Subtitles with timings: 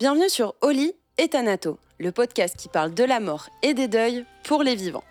[0.00, 4.24] Bienvenue sur Oli et Thanato, le podcast qui parle de la mort et des deuils
[4.44, 5.02] pour les vivants.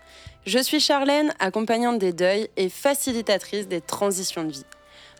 [0.45, 4.65] Je suis Charlène, accompagnante des deuils et facilitatrice des transitions de vie.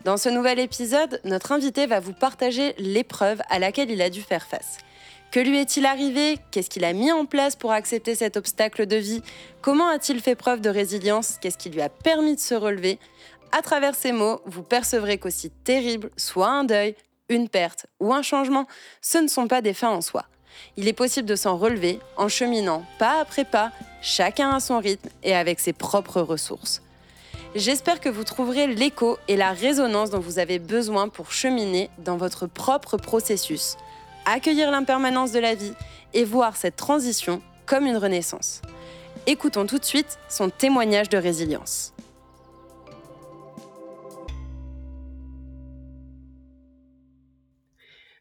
[0.05, 4.21] Dans ce nouvel épisode, notre invité va vous partager l'épreuve à laquelle il a dû
[4.21, 4.77] faire face.
[5.31, 6.37] Que lui est-il arrivé?
[6.51, 9.21] Qu'est-ce qu'il a mis en place pour accepter cet obstacle de vie?
[9.61, 11.39] Comment a-t-il fait preuve de résilience?
[11.41, 12.99] Qu'est-ce qui lui a permis de se relever?
[13.51, 16.95] À travers ces mots, vous percevrez qu'aussi terrible soit un deuil,
[17.29, 18.67] une perte ou un changement,
[19.01, 20.25] ce ne sont pas des fins en soi.
[20.75, 25.09] Il est possible de s'en relever en cheminant pas après pas, chacun à son rythme
[25.23, 26.81] et avec ses propres ressources.
[27.55, 32.17] J'espère que vous trouverez l'écho et la résonance dont vous avez besoin pour cheminer dans
[32.17, 33.77] votre propre processus
[34.27, 35.73] accueillir l'impermanence de la vie
[36.13, 38.61] et voir cette transition comme une renaissance.
[39.25, 41.93] Écoutons tout de suite son témoignage de résilience.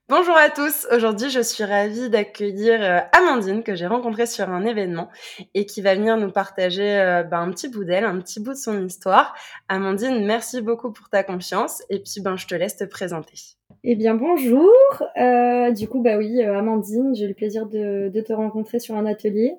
[0.09, 4.65] Bonjour à tous, aujourd'hui je suis ravie d'accueillir euh, Amandine que j'ai rencontrée sur un
[4.65, 5.09] événement
[5.53, 8.53] et qui va venir nous partager euh, ben, un petit bout d'elle, un petit bout
[8.53, 9.35] de son histoire.
[9.67, 13.35] Amandine, merci beaucoup pour ta confiance et puis ben, je te laisse te présenter.
[13.83, 14.71] Eh bien bonjour,
[15.21, 19.55] euh, du coup bah oui Amandine, j'ai le plaisir de, te rencontrer sur un atelier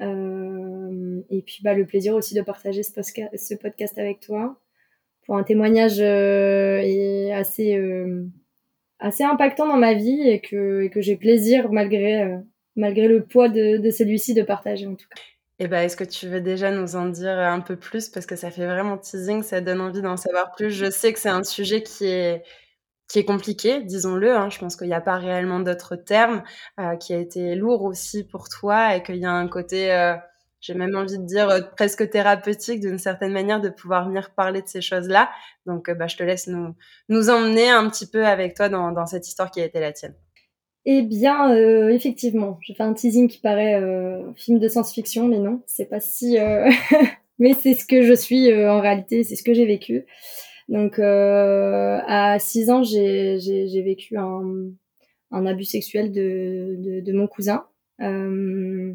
[0.00, 4.58] et puis bah le plaisir aussi de partager ce podcast avec toi
[5.26, 7.76] pour un témoignage assez
[9.02, 12.38] assez impactant dans ma vie et que, que j'ai plaisir malgré
[12.76, 15.20] malgré le poids de, de celui-ci de partager en tout cas.
[15.58, 18.08] Eh ben, est-ce que tu veux déjà nous en dire un peu plus?
[18.08, 20.70] Parce que ça fait vraiment teasing, ça donne envie d'en savoir plus.
[20.70, 22.42] Je sais que c'est un sujet qui est
[23.12, 24.34] qui est compliqué, disons-le.
[24.34, 24.48] Hein.
[24.48, 26.42] Je pense qu'il n'y a pas réellement d'autres termes,
[26.80, 30.16] euh, qui a été lourd aussi pour toi et qu'il y a un côté, euh,
[30.62, 34.62] j'ai même envie de dire, euh, presque thérapeutique d'une certaine manière de pouvoir venir parler
[34.62, 35.30] de ces choses-là.
[35.66, 36.74] Donc, bah, je te laisse nous,
[37.10, 39.92] nous emmener un petit peu avec toi dans, dans cette histoire qui a été la
[39.92, 40.14] tienne.
[40.86, 41.54] Eh bien,
[41.90, 43.80] effectivement, j'ai fait un teasing qui paraît
[44.34, 46.38] film de science-fiction, mais non, c'est pas si...
[47.38, 50.06] mais c'est ce que je suis en réalité, c'est ce que j'ai vécu.
[50.68, 54.70] Donc euh, à 6 ans, j'ai vécu un,
[55.30, 57.66] un, abus sexuel de, de, de mon cousin,
[58.00, 58.94] euh,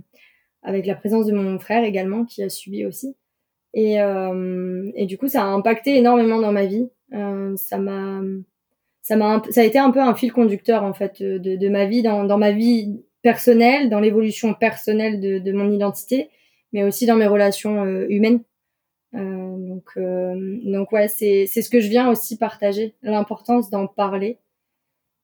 [0.68, 3.16] avec la présence de mon frère également qui a subi aussi.
[3.74, 6.90] Et, euh, et du coup, ça a impacté énormément dans ma vie.
[7.14, 8.22] Euh, ça m'a
[9.02, 11.86] ça m'a ça a été un peu un fil conducteur en fait de, de ma
[11.86, 16.30] vie dans, dans ma vie personnelle, dans l'évolution personnelle de, de mon identité,
[16.74, 18.42] mais aussi dans mes relations euh, humaines.
[19.16, 24.38] Euh, donc, euh, donc ouais, c'est ce que je viens aussi partager, l'importance d'en parler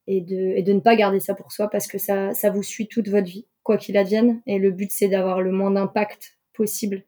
[0.08, 2.64] et de, et de ne pas garder ça pour soi parce que ça, ça vous
[2.64, 4.42] suit toute votre vie, quoi qu'il advienne.
[4.46, 7.04] Et le but, c'est d'avoir le moins d'impact possible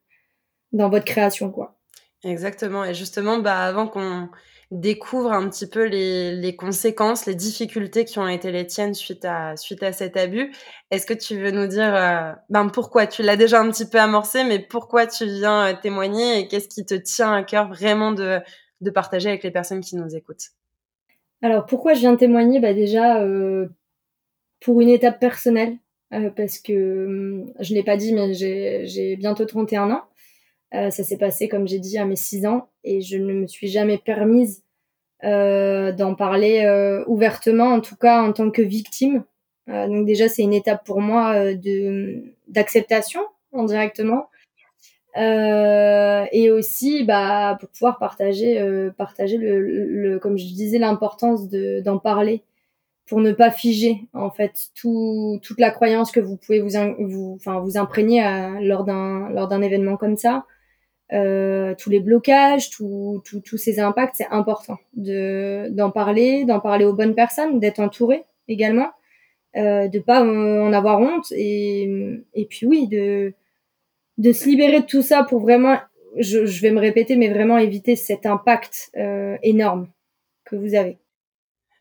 [0.71, 1.77] dans votre création, quoi.
[2.23, 2.83] Exactement.
[2.83, 4.29] Et justement, bah, avant qu'on
[4.71, 9.23] découvre un petit peu les, les, conséquences, les difficultés qui ont été les tiennes suite
[9.23, 10.51] à, suite à cet abus.
[10.91, 13.05] Est-ce que tu veux nous dire euh, ben pourquoi?
[13.07, 16.67] Tu l'as déjà un petit peu amorcé, mais pourquoi tu viens euh, témoigner et qu'est-ce
[16.67, 18.39] qui te tient à cœur vraiment de,
[18.81, 20.49] de partager avec les personnes qui nous écoutent?
[21.41, 22.59] Alors pourquoi je viens témoigner?
[22.59, 23.67] Bah Déjà euh,
[24.61, 25.77] pour une étape personnelle,
[26.15, 30.03] euh, parce que hum, je n'ai pas dit, mais j'ai bientôt 31 ans.
[30.73, 33.47] Euh, ça s'est passé, comme j'ai dit, à mes 6 ans et je ne me
[33.47, 34.63] suis jamais permise
[35.23, 39.23] euh, d'en parler ouvertement, en tout cas en tant que victime.
[39.67, 43.21] donc déjà, c'est une étape pour moi de d'acceptation
[43.53, 44.29] indirectement.
[45.15, 48.59] et aussi bah, pour pouvoir partager,
[48.97, 52.43] partager le, comme je disais, l'importance d'en parler
[53.07, 57.38] pour ne pas figer en fait tout, toute la croyance que vous pouvez vous, vous,
[57.39, 58.23] enfin, vous imprégner
[58.61, 60.45] lors d'un lors d'un événement comme ça
[61.13, 63.21] euh, tous les blocages, tous
[63.57, 68.89] ces impacts, c'est important de d'en parler, d'en parler aux bonnes personnes, d'être entouré également,
[69.55, 71.87] euh, de pas en avoir honte et
[72.33, 73.33] et puis oui de
[74.17, 75.77] de se libérer de tout ça pour vraiment,
[76.17, 79.89] je, je vais me répéter, mais vraiment éviter cet impact euh, énorme
[80.45, 80.97] que vous avez.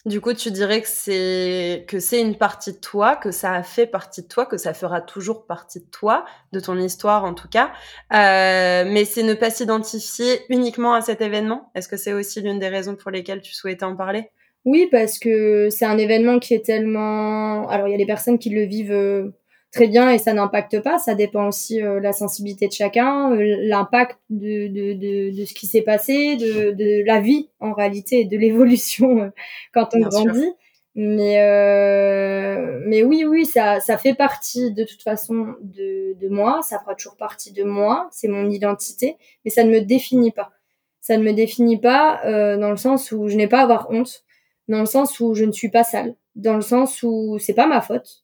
[0.06, 3.62] Du coup, tu dirais que c'est que c'est une partie de toi, que ça a
[3.62, 7.32] fait partie de toi, que ça fera toujours partie de toi, de ton histoire en
[7.32, 7.72] tout cas.
[8.12, 11.70] Euh, mais c'est ne pas s'identifier uniquement à cet événement.
[11.74, 14.28] Est-ce que c'est aussi l'une des raisons pour lesquelles tu souhaitais en parler?
[14.66, 17.66] Oui, parce que c'est un événement qui est tellement.
[17.68, 19.30] Alors, il y a des personnes qui le vivent euh,
[19.74, 20.98] très bien et ça n'impacte pas.
[20.98, 25.54] Ça dépend aussi euh, la sensibilité de chacun, euh, l'impact de, de, de, de, ce
[25.54, 29.30] qui s'est passé, de, de la vie en réalité, de l'évolution euh,
[29.72, 30.52] quand on grandit.
[30.96, 36.60] Mais euh, mais oui oui ça ça fait partie de toute façon de de moi.
[36.62, 38.08] Ça fera toujours partie de moi.
[38.12, 40.52] C'est mon identité, mais ça ne me définit pas.
[41.00, 43.90] Ça ne me définit pas euh, dans le sens où je n'ai pas à avoir
[43.90, 44.24] honte,
[44.68, 47.66] dans le sens où je ne suis pas sale, dans le sens où c'est pas
[47.66, 48.23] ma faute.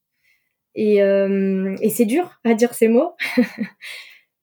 [0.75, 3.13] Et, euh, et c'est dur à dire ces mots.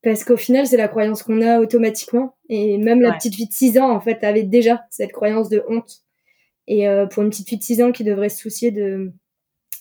[0.03, 2.35] parce qu'au final, c'est la croyance qu'on a automatiquement.
[2.49, 5.63] Et même la petite fille de 6 ans, en fait, avait déjà cette croyance de
[5.67, 6.03] honte.
[6.67, 9.11] Et euh, pour une petite fille de 6 ans qui devrait se soucier de,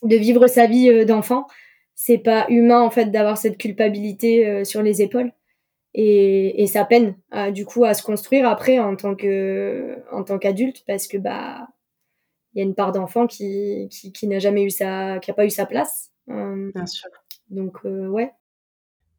[0.03, 1.47] de vivre sa vie euh, d'enfant,
[1.95, 5.33] c'est pas humain, en fait, d'avoir cette culpabilité euh, sur les épaules.
[5.95, 7.17] Et, et ça peine,
[7.55, 11.69] du coup, à se construire après en tant que en tant qu'adulte, parce que bah
[12.55, 15.35] il y a une part d'enfant qui, qui, qui n'a jamais eu sa qui a
[15.35, 16.11] pas eu sa place.
[16.27, 17.09] Bien sûr.
[17.51, 18.33] Donc ouais,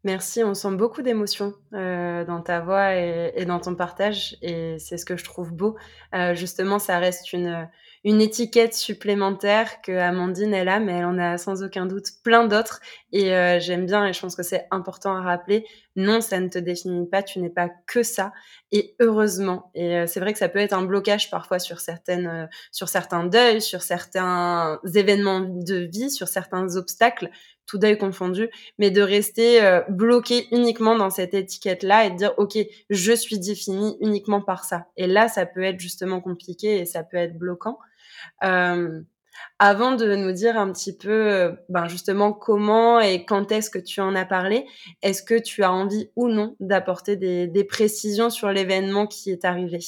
[0.08, 4.98] Merci, on sent beaucoup d'émotions euh, dans ta voix et, dans ton partage et c'est
[4.98, 5.76] ce que je trouve beau.
[6.14, 7.68] Euh, justement, ça reste une,
[8.08, 12.48] une étiquette supplémentaire que Amandine elle a, mais elle en a sans aucun doute plein
[12.48, 12.80] d'autres
[13.12, 15.66] et euh, j'aime bien et je pense que c'est important à rappeler.
[15.98, 18.32] Non, ça ne te définit pas, tu n'es pas que ça
[18.72, 19.72] et heureusement.
[19.76, 23.62] Et c'est vrai que ça peut être un blocage parfois sur certaines, sur certains deuils,
[23.62, 27.30] sur certains événements de vie, sur certains obstacles
[27.68, 28.50] tout deuil confondu,
[28.80, 32.58] mais de rester euh, bloqué uniquement dans cette étiquette-là et de dire, OK,
[32.90, 34.88] je suis définie uniquement par ça.
[34.96, 37.78] Et là, ça peut être justement compliqué et ça peut être bloquant.
[38.44, 39.02] Euh,
[39.60, 43.80] avant de nous dire un petit peu, euh, ben justement, comment et quand est-ce que
[43.80, 44.66] tu en as parlé,
[45.02, 49.80] est-ce que tu as envie ou non d'apporter des, précisions sur l'événement qui est arrivé?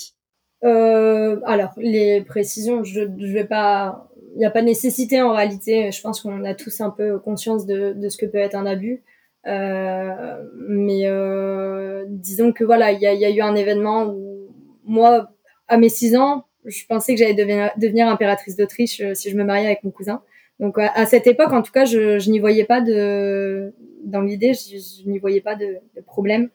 [0.63, 4.05] Euh, Alors, les précisions, je vais pas
[4.35, 5.91] il n'y a pas nécessité en réalité.
[5.91, 9.03] Je pense qu'on a tous un peu conscience de, ce que peut être un abus.
[9.45, 11.09] Mais
[12.07, 14.39] disons que voilà, il y a, y a, eu un événement où
[14.89, 15.31] moi,
[15.67, 19.37] à mes 6 ans, je pensais que j'allais devenir, devenir impératrice d'Autriche euh, si je
[19.37, 20.21] me mariais avec mon cousin.
[20.59, 23.73] Donc à, cette époque, en tout cas, je, n'y voyais pas de
[24.03, 26.49] dans l'idée, je, n'y voyais pas de, problème.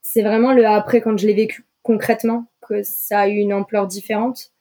[0.00, 3.88] C'est vraiment le après quand je l'ai vécu concrètement que ça a eu une ampleur
[3.88, 4.52] différente.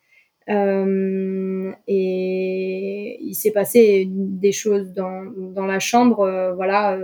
[0.50, 6.98] Euh, et il s'est passé des choses dans, dans la chambre, euh, voilà,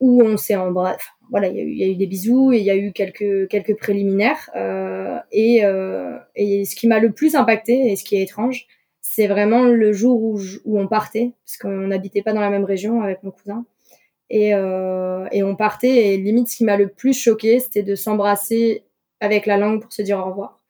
[0.00, 0.98] où on s'est embrassé.
[1.30, 2.76] Voilà, il y, a eu, il y, a eu des bisous et il y a
[2.76, 4.50] eu quelques, quelques préliminaires.
[5.32, 5.62] et,
[6.36, 8.66] et ce qui m'a le plus impacté et ce qui est étrange,
[9.00, 12.64] c'est vraiment le jour où, où on partait, parce qu'on n'habitait pas dans la même
[12.64, 13.64] région avec mon cousin.
[14.28, 18.84] Et, et on partait, et limite, ce qui m'a le plus choqué, c'était de s'embrasser
[19.20, 20.60] avec la langue pour se dire au revoir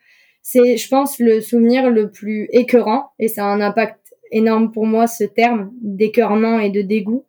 [0.45, 4.87] c'est, je pense, le souvenir le plus écœurant et ça a un impact énorme pour
[4.87, 7.25] moi, ce terme d'écœurement et de dégoût,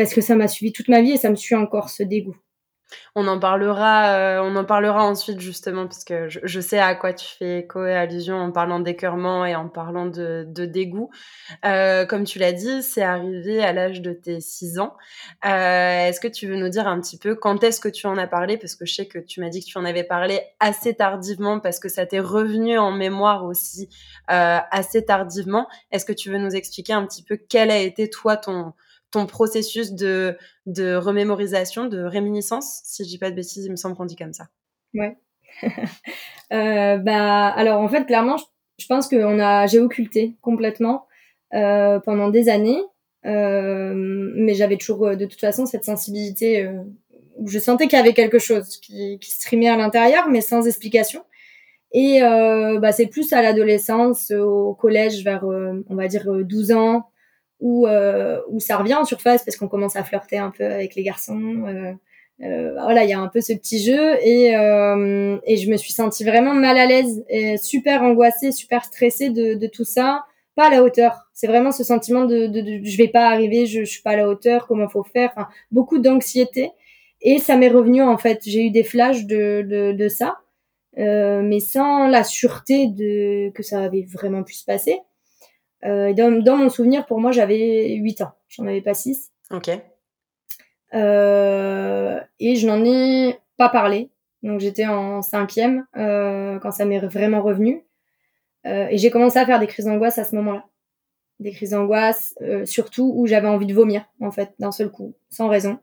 [0.00, 2.36] parce que ça m'a suivi toute ma vie et ça me suit encore ce dégoût.
[3.14, 7.12] On en parlera, euh, on en parlera ensuite justement parce que je, sais à quoi
[7.12, 11.10] tu fais écho et allusion en parlant d'écœurement et en parlant de, dégoût.
[11.66, 14.96] Euh, comme tu l'as dit, c'est arrivé à l'âge de tes 6 ans.
[15.44, 18.16] Euh, est-ce que tu veux nous dire un petit peu quand est-ce que tu en
[18.16, 18.56] as parlé?
[18.56, 21.60] Parce que je sais que tu m'as dit que tu en avais parlé assez tardivement
[21.60, 23.90] parce que ça t'est revenu en mémoire aussi
[24.28, 25.68] assez tardivement.
[25.92, 28.72] Est-ce que tu veux nous expliquer un petit peu quel a été toi ton
[29.10, 30.36] ton processus de,
[30.66, 34.16] de remémorisation, de réminiscence, si je dis pas de bêtises, il me semble qu'on dit
[34.16, 34.48] comme ça.
[34.94, 35.16] Ouais.
[36.52, 38.36] euh, bah, alors en fait, clairement,
[38.78, 41.06] je, pense que on a, j'ai occulté complètement
[41.54, 42.82] euh, pendant des années,
[43.26, 46.82] euh, mais j'avais toujours euh, de toute façon cette sensibilité euh,
[47.36, 50.66] où je sentais qu'il y avait quelque chose qui, qui streamait à l'intérieur, mais sans
[50.66, 51.24] explication.
[51.92, 57.09] Et euh, bah, c'est plus à l'adolescence, au collège, vers, on va dire, 12 ans,
[57.60, 60.94] où, euh, où ça revient en surface parce qu'on commence à flirter un peu avec
[60.94, 61.64] les garçons.
[61.66, 61.92] Euh,
[62.42, 65.92] euh, voilà, il y a un peu ce petit jeu et, et je me suis
[65.92, 70.24] sentie vraiment mal à l'aise, et super angoissée, super stressée de, de tout ça,
[70.56, 71.28] pas à la hauteur.
[71.34, 74.12] C'est vraiment ce sentiment de, de, de, je vais pas arriver, je, je suis pas
[74.12, 76.70] à la hauteur, comment faut faire, enfin, beaucoup d'anxiété.
[77.22, 80.38] Et ça m'est revenu en fait, j'ai eu des flashs de, de, de ça,
[80.96, 84.98] euh, mais sans la sûreté de que ça avait vraiment pu se passer.
[85.84, 88.32] Euh, dans, dans, mon souvenir, pour moi, j'avais 8 ans.
[88.48, 89.30] J'en avais pas 6.
[89.50, 89.70] Ok.
[90.94, 94.10] Euh, et je n'en ai pas parlé.
[94.42, 97.84] Donc j'étais en cinquième euh, quand ça m'est vraiment revenu.
[98.66, 100.64] Euh, et j'ai commencé à faire des crises d'angoisse à ce moment-là.
[101.38, 105.14] Des crises d'angoisse, euh, surtout où j'avais envie de vomir, en fait, d'un seul coup,
[105.30, 105.78] sans raison.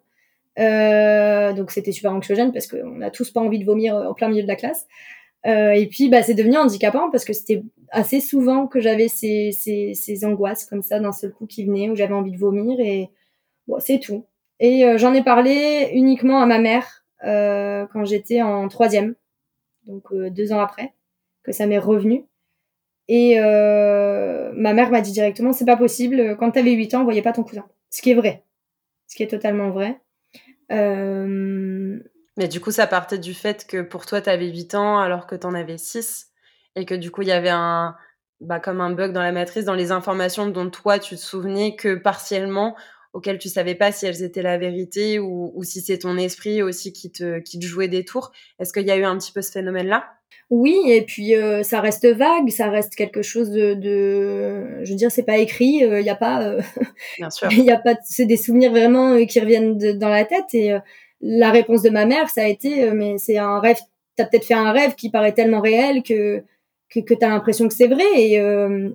[0.60, 4.28] Euh, donc c'était super anxiogène parce qu'on a tous pas envie de vomir en plein
[4.28, 4.88] milieu de la classe.
[5.48, 9.52] Euh, et puis, bah, c'est devenu handicapant parce que c'était assez souvent que j'avais ces,
[9.52, 12.80] ces, ces, angoisses comme ça d'un seul coup qui venaient, où j'avais envie de vomir
[12.80, 13.10] et
[13.68, 14.26] bon, c'est tout.
[14.60, 19.16] Et euh, j'en ai parlé uniquement à ma mère euh, quand j'étais en troisième,
[19.86, 20.94] donc euh, deux ans après,
[21.44, 22.26] que ça m'est revenu.
[23.08, 27.06] Et euh, ma mère m'a dit directement, c'est pas possible, quand t'avais 8 ans, on
[27.06, 27.66] voyait pas ton cousin.
[27.90, 28.44] Ce qui est vrai.
[29.08, 29.98] Ce qui est totalement vrai.
[30.72, 32.00] Euh,
[32.38, 35.28] mais du coup, ça partait du fait que pour toi, tu avais 8 ans alors
[35.28, 36.28] que tu en avais 6
[36.76, 37.96] et que du coup, il y avait un,
[38.40, 41.76] bah, comme un bug dans la matrice, dans les informations dont toi tu te souvenais
[41.76, 42.76] que partiellement,
[43.14, 46.62] auxquelles tu savais pas si elles étaient la vérité ou, ou si c'est ton esprit
[46.62, 48.32] aussi qui te, qui te jouait des tours.
[48.60, 50.06] Est-ce qu'il y a eu un petit peu ce phénomène-là?
[50.50, 54.96] Oui, et puis euh, ça reste vague, ça reste quelque chose de, de je veux
[54.96, 56.62] dire, c'est pas écrit, il euh, n'y a pas, euh,
[57.18, 60.24] bien sûr, il y a pas, c'est des souvenirs vraiment qui reviennent de, dans la
[60.24, 60.78] tête et
[61.22, 63.78] la réponse de ma mère, ça a été, mais c'est un rêve,
[64.16, 66.44] t'as peut-être fait un rêve qui paraît tellement réel que
[66.90, 68.36] que, que tu as l'impression que c'est vrai et,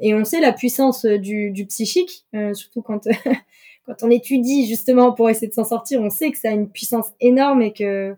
[0.00, 2.24] et on sait la puissance du, du psychique,
[2.54, 3.06] surtout quand
[3.86, 6.68] quand on étudie justement pour essayer de s'en sortir, on sait que ça a une
[6.68, 8.16] puissance énorme et que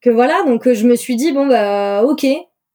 [0.00, 0.42] que voilà.
[0.44, 2.26] Donc euh, je me suis dit bon bah ok.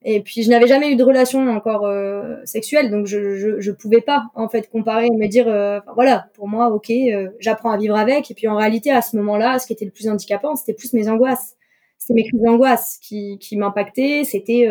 [0.07, 3.71] Et puis je n'avais jamais eu de relation encore euh, sexuelle, donc je, je, je
[3.71, 7.71] pouvais pas en fait comparer et me dire euh, voilà pour moi ok euh, j'apprends
[7.71, 8.29] à vivre avec.
[8.31, 10.93] Et puis en réalité à ce moment-là, ce qui était le plus handicapant, c'était plus
[10.93, 11.55] mes angoisses.
[11.97, 14.24] C'était mes crises d'angoisse qui qui m'impactaient.
[14.25, 14.69] C'était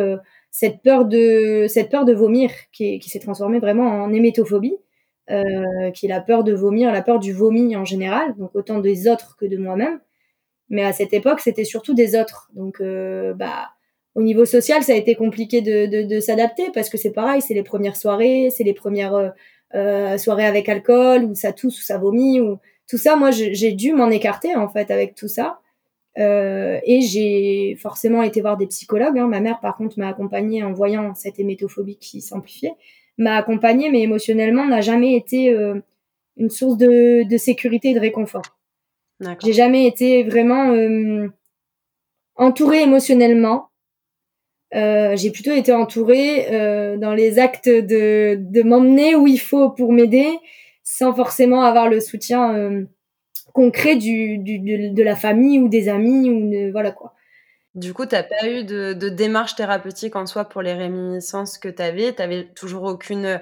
[0.51, 4.77] cette peur de cette peur de vomir qui, qui s'est transformée vraiment en hémétophobie
[5.31, 8.79] euh, qui est la peur de vomir, la peur du vomi en général, donc autant
[8.81, 9.99] des autres que de moi-même.
[10.69, 12.51] Mais à cette époque, c'était surtout des autres.
[12.55, 13.71] Donc, euh, bah,
[14.15, 17.43] au niveau social, ça a été compliqué de, de, de s'adapter parce que c'est pareil,
[17.43, 19.29] c'est les premières soirées, c'est les premières euh,
[19.75, 23.17] euh soirées avec alcool où ça tousse, où ça vomit, ou tout ça.
[23.17, 25.61] Moi, j'ai dû m'en écarter en fait avec tout ça.
[26.17, 29.19] Euh, et j'ai forcément été voir des psychologues.
[29.19, 29.27] Hein.
[29.27, 32.75] Ma mère, par contre, m'a accompagnée en voyant cette hémétophobie qui s'amplifiait
[33.19, 35.81] m'a accompagnée, mais émotionnellement n'a jamais été euh,
[36.37, 38.59] une source de, de, sécurité et de réconfort.
[39.43, 41.29] J'ai jamais été vraiment euh,
[42.35, 43.69] entourée émotionnellement.
[44.75, 49.71] Euh, j'ai plutôt été entourée euh, dans les actes de, de m'emmener où il faut
[49.71, 50.29] pour m'aider,
[50.83, 52.85] sans forcément avoir le soutien euh,
[53.53, 57.15] concret de, de, la famille ou des amis ou voilà quoi.
[57.75, 61.59] Du coup, tu n'as pas eu de, de, démarche thérapeutique en soi pour les réminiscences
[61.59, 62.13] que tu avais.
[62.15, 63.41] Tu n'avais toujours aucune,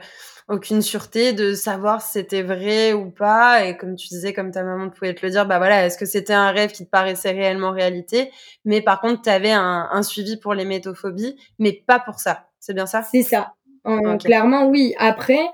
[0.48, 3.66] aucune sûreté de savoir si c'était vrai ou pas?
[3.66, 6.06] Et comme tu disais, comme ta maman pouvait te le dire, bah voilà, est-ce que
[6.06, 8.30] c'était un rêve qui te paraissait réellement réalité?
[8.64, 12.48] Mais par contre, tu avais un, un, suivi pour les métophobies, mais pas pour ça.
[12.58, 13.02] C'est bien ça?
[13.02, 13.52] C'est ça.
[13.84, 14.16] okay.
[14.28, 14.94] Clairement, oui.
[14.98, 15.44] Après,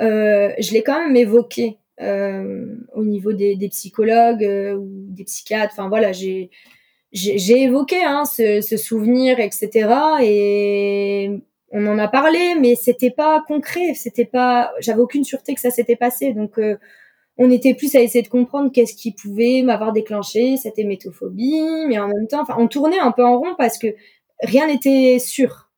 [0.00, 5.24] euh, je l'ai quand même évoqué euh, au niveau des, des psychologues euh, ou des
[5.24, 5.74] psychiatres.
[5.76, 6.50] Enfin voilà, j'ai
[7.16, 9.88] j'ai évoqué hein, ce, ce, souvenir, etc.
[10.22, 11.30] Et
[11.72, 15.70] on en a parlé, mais c'était pas concret, c'était pas, j'avais aucune sûreté que ça
[15.70, 16.32] s'était passé.
[16.32, 16.76] Donc, euh,
[17.38, 21.98] on était plus à essayer de comprendre qu'est-ce qui pouvait m'avoir déclenché cette hémétophobie, mais
[21.98, 23.88] en même temps, enfin, on tournait un peu en rond parce que
[24.42, 25.70] rien n'était sûr.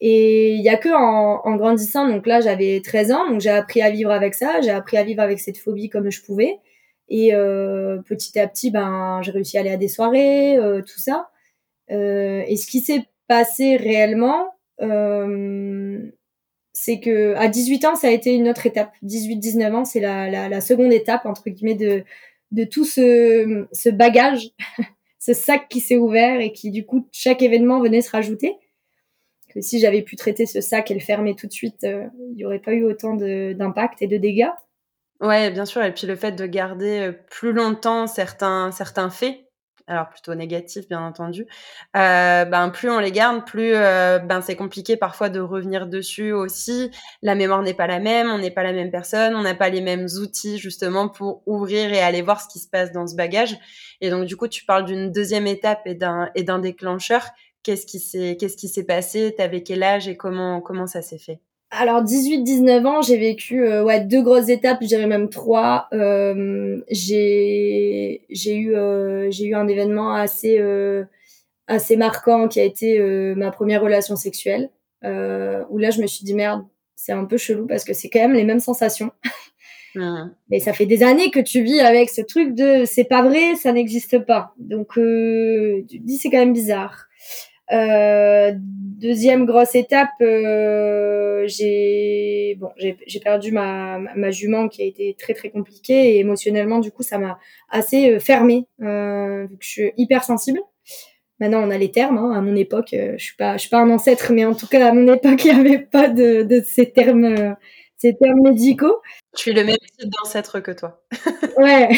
[0.00, 3.50] Et il y a que en, en grandissant, donc là j'avais 13 ans, donc j'ai
[3.50, 6.58] appris à vivre avec ça, j'ai appris à vivre avec cette phobie comme je pouvais.
[7.08, 10.98] Et euh, petit à petit, ben, j'ai réussi à aller à des soirées, euh, tout
[10.98, 11.30] ça.
[11.90, 14.48] Euh, et ce qui s'est passé réellement,
[16.72, 18.92] c'est que à 18 ans, ça a été une autre étape.
[19.04, 22.04] 18-19 ans, c'est la, la, la, seconde étape entre guillemets de
[22.52, 24.50] de tout ce, ce bagage,
[25.18, 28.54] ce sac qui s'est ouvert et qui du coup chaque événement venait se rajouter.
[29.60, 32.58] Si j'avais pu traiter ce sac et le fermer tout de suite, il n'y aurait
[32.58, 34.50] pas eu autant d'impact et de dégâts.
[35.20, 39.38] Ouais, bien sûr et puis le fait de garder, plus longtemps certains certains faits,
[39.86, 41.46] alors plutôt négatifs bien entendu, heu,
[41.94, 46.90] ben, plus on les garde, plus, ben, c'est compliqué parfois de revenir dessus aussi.
[47.22, 49.70] La mémoire n'est pas la même, on n'est pas la même personne, on n'a pas
[49.70, 53.16] les mêmes outils justement pour ouvrir et aller voir ce qui se passe dans ce
[53.16, 53.56] bagage
[54.02, 57.26] et donc du coup, tu parles d'une deuxième étape et d'un et d'un déclencheur.
[57.62, 59.32] Qu'est-ce qui s'est qu'est-ce qui s'est passé?
[59.34, 61.40] Tu avais quel âge et comment comment ça s'est fait?
[61.70, 65.88] Alors 18-19 ans, j'ai vécu euh, ouais deux grosses étapes, je dirais même trois.
[65.92, 71.04] Euh, j'ai j'ai eu euh, j'ai eu un événement assez euh,
[71.66, 74.70] assez marquant qui a été euh, ma première relation sexuelle
[75.02, 76.64] où là je me suis dit merde,
[76.96, 79.12] c'est un peu chelou parce que c'est quand même les mêmes sensations.
[79.94, 80.30] Mmh.
[80.50, 83.54] Mais ça fait des années que tu vis avec ce truc de c'est pas vrai,
[83.54, 84.52] ça n'existe pas.
[84.58, 87.05] Donc tu te dis c'est quand même bizarre.
[87.72, 95.14] Euh, deuxième grosse étape, euh, j'ai bon, j'ai perdu ma, ma jument qui a été
[95.18, 97.38] très très compliquée et émotionnellement du coup ça m'a
[97.70, 100.60] assez euh, fermée euh, vu que je suis hyper sensible.
[101.40, 102.18] Maintenant on a les termes.
[102.18, 102.32] Hein.
[102.34, 104.66] À mon époque, euh, je suis pas je suis pas un ancêtre, mais en tout
[104.66, 107.52] cas à mon époque il n'y avait pas de, de ces termes euh,
[107.98, 109.00] ces termes médicaux.
[109.34, 111.02] Je suis le même type d'ancêtre que toi.
[111.58, 111.88] ouais.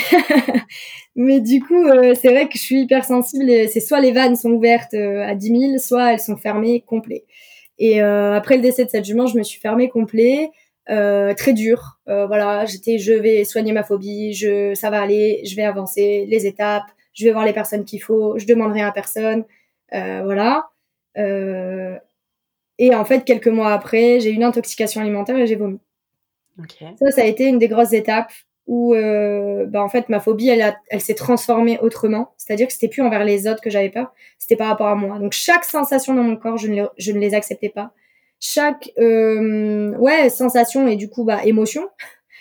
[1.16, 3.50] Mais du coup, euh, c'est vrai que je suis hyper sensible.
[3.68, 7.24] C'est soit les vannes sont ouvertes euh, à 10 000, soit elles sont fermées complet.
[7.78, 10.50] Et euh, après le décès de cette jument, je me suis fermée complet.
[10.86, 11.98] Très dur.
[12.06, 16.46] Voilà, j'étais, je vais soigner ma phobie, je, ça va aller, je vais avancer les
[16.46, 19.44] étapes, je vais voir les personnes qu'il faut, je demande rien à personne,
[19.92, 20.70] euh, voilà.
[22.78, 25.80] Et en fait, quelques mois après, j'ai eu une intoxication alimentaire et j'ai vomi.
[26.98, 28.32] Ça, ça a été une des grosses étapes
[28.68, 32.34] où, euh, bah, en fait, ma phobie, elle, elle s'est transformée autrement.
[32.36, 35.18] C'est-à-dire que c'était plus envers les autres que j'avais peur, c'était par rapport à moi.
[35.18, 37.92] Donc, chaque sensation dans mon corps, je ne, je ne les acceptais pas.
[38.40, 41.88] Chaque, euh, ouais, sensation et du coup, bah, émotion,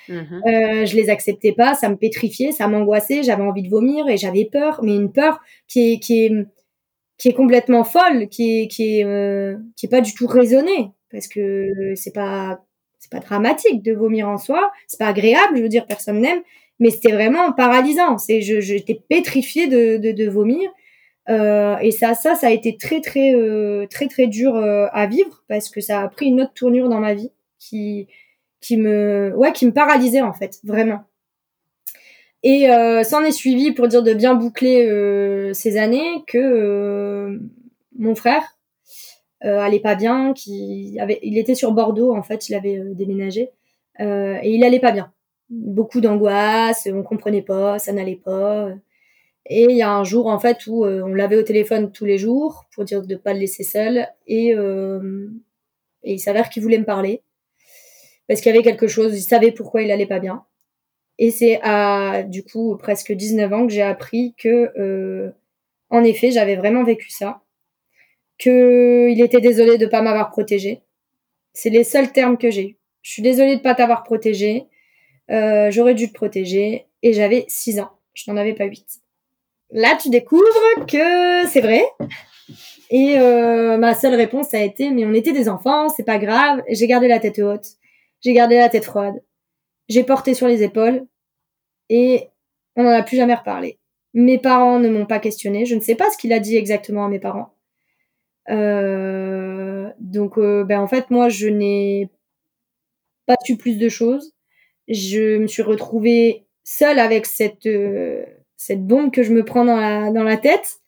[0.10, 0.42] mhm.
[0.48, 4.18] euh, je les acceptais pas, ça me pétrifiait, ça m'angoissait, j'avais envie de vomir et
[4.18, 6.32] j'avais peur, mais une peur qui est, qui est,
[7.18, 10.92] qui est complètement folle, qui est, qui est, euh, qui est pas du tout raisonnée,
[11.10, 12.60] parce que c'est pas
[13.00, 16.42] c'est pas dramatique de vomir en soi, c'est pas agréable, je veux dire, personne n'aime,
[16.80, 18.18] mais c'était vraiment paralysant.
[18.18, 20.70] C'est, je, j'étais pétrifiée de, de, de vomir.
[21.30, 25.08] Euh, et ça, ça, ça a été très, très, euh, très, très dur euh, à
[25.08, 28.08] vivre parce que ça a pris une autre tournure dans ma vie qui,
[28.62, 31.04] qui me, ouais, qui me paralysait en fait, vraiment.
[32.44, 37.40] Et euh, s'en est suivi pour dire de bien boucler euh, ces années que
[37.98, 38.57] mon frère,
[39.46, 42.96] euh, allait pas bien, qui avait, il était sur Bordeaux en fait, il avait euh,
[42.96, 43.52] déménagé
[44.00, 45.14] euh, et il allait pas bien.
[45.50, 48.70] Beaucoup d'angoisse, on comprenait pas, ça n'allait pas.
[49.46, 52.18] Et il y a un jour en fait où on l'avait au téléphone tous les
[52.18, 56.84] jours pour dire de pas le laisser seul et, et il s'avère qu'il voulait me
[56.84, 57.22] parler
[58.28, 60.44] parce qu'il y avait quelque chose, il savait pourquoi il allait pas bien.
[61.18, 65.32] Et c'est à du coup presque 19 ans que j'ai appris que
[65.90, 67.42] en effet j'avais vraiment vécu ça
[68.38, 70.82] qu'il était désolé de pas m'avoir protégé.
[71.54, 72.78] C'est les seuls termes que j'ai.
[73.02, 74.66] Je suis désolée de pas t'avoir protégé.
[75.32, 76.88] Euh, J'aurais dû te protéger.
[77.04, 77.92] Et j'avais 6 ans.
[78.14, 78.86] Je n'en avais pas 8.
[79.72, 81.84] Là, tu découvres que c'est vrai.
[82.90, 86.64] Et euh, ma seule réponse a été mais on était des enfants, c'est pas grave.
[86.70, 87.66] J'ai gardé la tête haute.
[88.22, 89.16] J'ai gardé la tête froide.
[89.90, 91.06] J'ai porté sur les épaules.
[91.90, 92.30] Et
[92.76, 93.80] on n'en a plus jamais reparlé.
[94.14, 95.66] Mes parents ne m'ont pas questionné.
[95.66, 97.54] Je ne sais pas ce qu'il a dit exactement à mes parents.
[98.50, 102.10] Euh, donc, euh, ben en fait, moi, je n'ai
[103.26, 104.34] pas su plus de choses.
[104.88, 108.26] Je me suis retrouvée seule avec cette euh,
[108.58, 110.80] cette bombe que je me prends dans la dans la tête.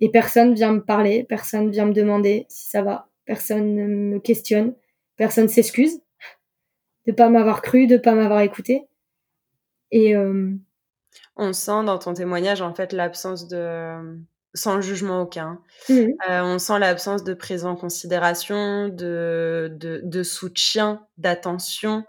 [0.00, 4.18] et personne vient me parler, personne vient me demander si ça va, personne ne me
[4.20, 4.74] questionne,
[5.16, 6.00] personne s'excuse
[7.06, 8.88] de pas m'avoir cru, de pas m'avoir écouté.
[9.92, 10.14] Et
[11.36, 14.18] on sent dans ton témoignage en fait l'absence de
[14.56, 15.60] sans jugement aucun.
[15.88, 15.94] Mmh.
[16.28, 22.04] Euh, on sent l'absence de prise en considération, de, de, soutien, d'attention,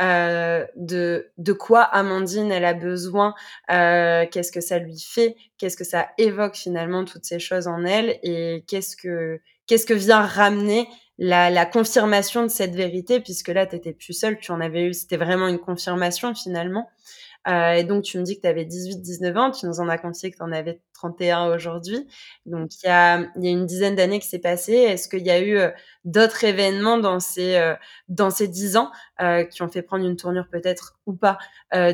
[0.00, 3.34] euh, de, de quoi Amandine elle a besoin,
[3.70, 7.84] euh, qu'est-ce que ça lui fait, qu'est-ce que ça évoque finalement toutes ces choses en
[7.84, 13.48] elle et qu'est-ce que qu'est-ce que vient ramener la, la confirmation de cette vérité puisque
[13.48, 16.88] là tu étais plus seule, tu en avais eu, c'était vraiment une confirmation finalement.
[17.48, 19.98] Euh, et donc, tu me dis que tu avais 18-19 ans, tu nous en as
[19.98, 22.06] confié que tu en avais 31 aujourd'hui.
[22.46, 24.72] Donc, il y a, une dizaine d'années qui s'est passé.
[24.72, 25.70] Est-ce qu'il y a eu euh,
[26.04, 27.74] d'autres événements dans ces, euh,
[28.08, 31.38] dans ces 10 ans euh, qui ont fait prendre une tournure peut-être ou pas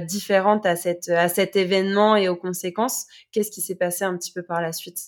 [0.07, 3.07] différente à, cette, à cet événement et aux conséquences?
[3.31, 4.99] Qu'est-ce qui s'est passé un petit peu par la suite?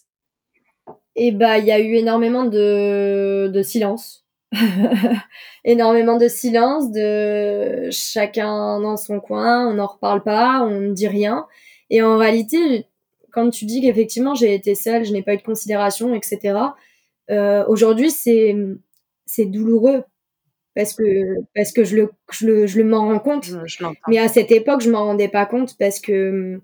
[1.17, 4.25] Eh bah, il y a eu énormément de, de silence
[5.65, 11.09] énormément de silence, de chacun dans son coin, on n'en reparle pas, on ne dit
[11.09, 11.47] rien.
[11.91, 12.87] Et en réalité,
[13.33, 16.59] quand tu dis qu'effectivement j'ai été seule, je n'ai pas eu de considération, etc.
[17.31, 18.57] Euh, Aujourd'hui, c'est
[19.27, 20.05] c'est douloureux
[20.75, 21.03] parce que
[21.55, 23.51] parce que je le je le je le m'en rends compte.
[24.09, 26.61] Mais à cette époque, je m'en rendais pas compte parce que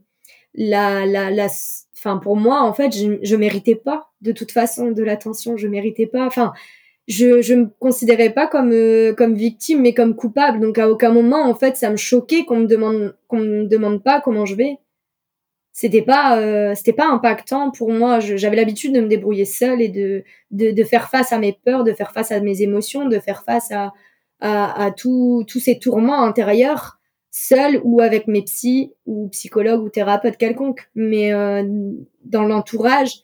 [0.54, 1.48] la la la
[1.96, 5.68] enfin pour moi en fait, je je méritais pas de toute façon de l'attention, je
[5.68, 6.26] méritais pas.
[6.26, 6.52] Enfin,
[7.08, 11.12] je je me considérais pas comme euh, comme victime mais comme coupable donc à aucun
[11.12, 14.54] moment en fait ça me choquait qu'on me demande qu'on me demande pas comment je
[14.54, 14.78] vais
[15.74, 19.90] c'était pas euh, c'était pas impactant pour moi j'avais l'habitude de me débrouiller seule et
[19.90, 23.20] de, de, de faire face à mes peurs de faire face à mes émotions de
[23.20, 23.92] faire face à
[24.40, 27.00] à, à tous ces tourments intérieurs
[27.32, 31.64] seule ou avec mes psys ou psychologues ou thérapeutes quelconques mais euh,
[32.24, 33.22] dans l'entourage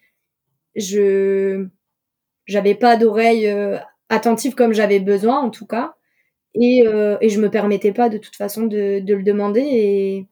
[0.76, 1.66] je
[2.46, 5.94] j'avais pas d'oreille euh, attentive comme j'avais besoin, en tout cas.
[6.54, 9.62] Et, euh, et je me permettais pas de toute façon de, de le demander.
[9.62, 10.26] Et,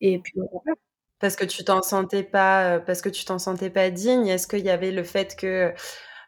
[0.00, 0.34] et puis
[1.20, 4.26] parce que tu t'en sentais pas, euh, parce que tu t'en sentais pas digne.
[4.28, 5.72] Est-ce qu'il y avait le fait que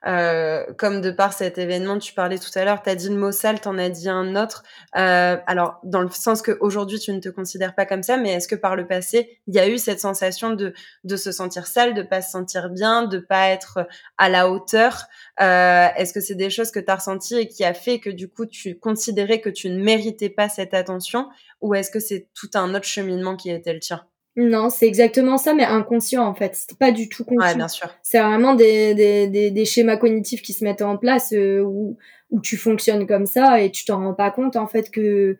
[0.06, 3.16] euh, comme de par cet événement, tu parlais tout à l'heure, tu as dit le
[3.16, 4.62] mot sale, tu en as dit un autre.
[4.96, 8.46] Euh, alors, dans le sens qu'aujourd'hui, tu ne te considères pas comme ça, mais est-ce
[8.46, 11.94] que par le passé, il y a eu cette sensation de, de se sentir sale,
[11.94, 13.86] de pas se sentir bien, de pas être
[14.18, 15.06] à la hauteur?
[15.40, 18.10] Euh, Est-ce que c'est des choses que tu as ressenties et qui a fait que
[18.10, 21.28] du coup, tu considérais que tu ne méritais pas cette attention?
[21.60, 24.06] Ou est-ce que c'est tout un autre cheminement qui était le tien?
[24.36, 26.54] Non, c'est exactement ça, mais inconscient en fait.
[26.54, 27.48] C'est pas du tout conscient.
[27.48, 27.88] Ouais, bien sûr.
[28.02, 31.96] C'est vraiment des, des, des, des, schémas cognitifs qui se mettent en place euh, où,
[32.30, 35.38] où tu fonctionnes comme ça et tu t'en rends pas compte en fait que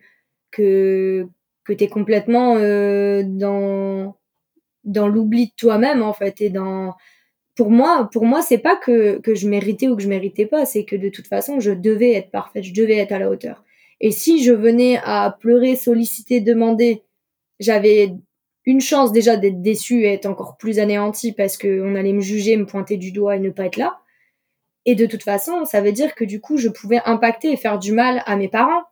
[0.50, 1.26] que
[1.64, 4.16] que t'es complètement euh, dans
[4.85, 6.94] dans l'oubli de toi-même en fait et dans
[7.54, 10.64] pour moi pour moi c'est pas que que je méritais ou que je méritais pas,
[10.64, 13.62] c'est que de toute façon je devais être parfaite, je devais être à la hauteur.
[14.00, 17.02] Et si je venais à pleurer, solliciter, demander,
[17.61, 18.14] j'avais
[18.66, 22.57] une chance déjà d'être déçue et être encore plus anéantie parce qu'on allait me juger,
[22.57, 24.00] me pointer du doigt et ne pas être là.
[24.85, 27.79] Et de toute façon, ça veut dire que du coup, je pouvais impacter et faire
[27.79, 28.83] du mal à mes parents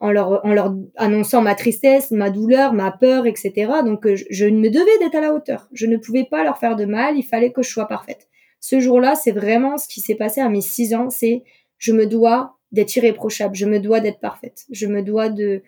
[0.00, 3.70] en leur, en leur annonçant ma tristesse, ma douleur, ma peur, etc.
[3.84, 5.68] Donc, je, me devais d'être à la hauteur.
[5.72, 8.28] Je ne pouvais pas leur faire de mal, il fallait que je sois parfaite.
[8.58, 11.44] Ce jour-là, c'est vraiment ce qui s'est passé à mes six ans, c'est
[11.78, 15.62] je me dois d'être irréprochable, je me dois d'être parfaite, je me dois de,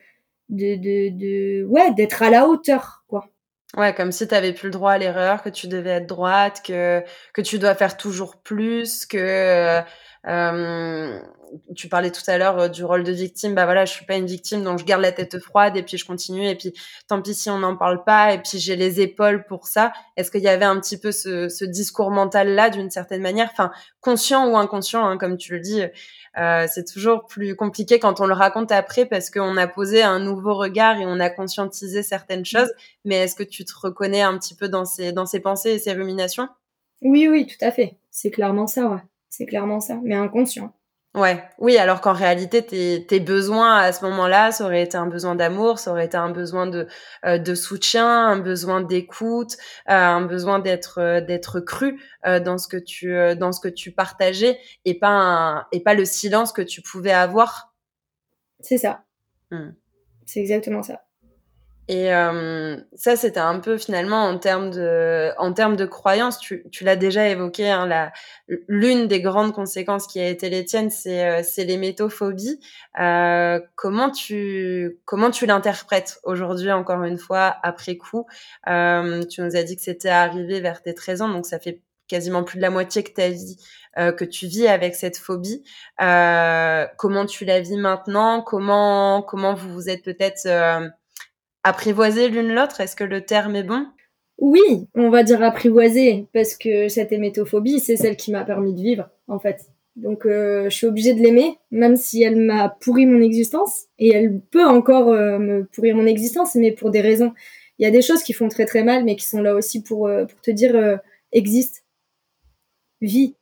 [0.49, 3.29] de, de, de ouais, d'être à la hauteur, quoi.
[3.77, 6.63] Ouais, comme si tu avais plus le droit à l'erreur, que tu devais être droite,
[6.65, 9.81] que, que tu dois faire toujours plus, que
[10.27, 11.21] euh,
[11.75, 13.55] tu parlais tout à l'heure euh, du rôle de victime.
[13.55, 15.99] Bah voilà, je suis pas une victime, donc je garde la tête froide et puis
[15.99, 16.47] je continue.
[16.49, 16.73] Et puis
[17.09, 18.33] tant pis si on n'en parle pas.
[18.35, 19.93] Et puis j'ai les épaules pour ça.
[20.17, 23.49] Est-ce qu'il y avait un petit peu ce, ce discours mental là d'une certaine manière,
[23.53, 25.83] enfin conscient ou inconscient, hein, comme tu le dis.
[26.37, 30.19] Euh, c'est toujours plus compliqué quand on le raconte après parce qu'on a posé un
[30.19, 32.73] nouveau regard et on a conscientisé certaines choses.
[33.05, 35.79] Mais est-ce que tu te reconnais un petit peu dans ces, dans ces pensées et
[35.79, 36.49] ces ruminations?
[37.03, 37.99] Oui, oui, tout à fait.
[38.11, 39.01] C'est clairement ça, ouais.
[39.37, 40.73] C'est clairement ça, mais inconscient.
[41.17, 45.09] Ouais, oui, alors qu'en réalité, tes, tes besoins à ce moment-là, ça aurait été un
[45.09, 46.87] besoin d'amour, ça aurait été un besoin de,
[47.25, 49.57] euh, de soutien, un besoin d'écoute,
[49.89, 53.91] euh, un besoin d'être euh, d'être cru dans ce que tu dans ce que tu
[53.91, 57.75] partageais et pas un, et pas le silence que tu pouvais avoir.
[58.61, 59.03] C'est ça.
[59.51, 59.71] Mmh.
[60.27, 61.03] C'est exactement ça.
[61.89, 66.39] Et euh, ça, c'était un peu finalement en termes de, en termes de croyances.
[66.39, 67.71] Tu, tu l'as déjà évoqué.
[67.71, 68.13] Hein, la,
[68.69, 72.59] l'une des grandes conséquences qui a été les tiennes, c'est, euh, c'est les métophobies.
[73.01, 78.27] Euh, comment tu, comment tu l'interprètes aujourd'hui, encore une fois, après coup?
[78.69, 81.83] Euh, Tu nous as dit que c'était arrivé vers tes 13 ans, donc ça fait
[82.09, 83.57] quasiment plus de la moitié que ta vie
[83.99, 85.63] euh, que tu vis avec cette phobie.
[86.01, 88.43] Euh, comment tu la vis maintenant?
[88.43, 90.47] Comment comment vous vous êtes peut-être
[91.65, 92.81] apprivoiser l'une l'autre?
[92.81, 93.87] Est-ce que le terme est bon?
[94.39, 98.81] Oui, on va dire apprivoiser, parce que cette hémétophobie, c'est celle qui m'a permis de
[98.81, 99.67] vivre, en fait.
[99.97, 104.09] Donc euh, je suis obligée de l'aimer, même si elle m'a pourri mon existence, et
[104.09, 107.33] elle peut encore euh, me pourrir mon existence, mais pour des raisons.
[107.79, 109.83] Il y a des choses qui font très très mal, mais qui sont là aussi
[109.83, 111.01] pour, euh, pour te dire
[111.33, 111.85] existe,
[113.01, 113.37] vis.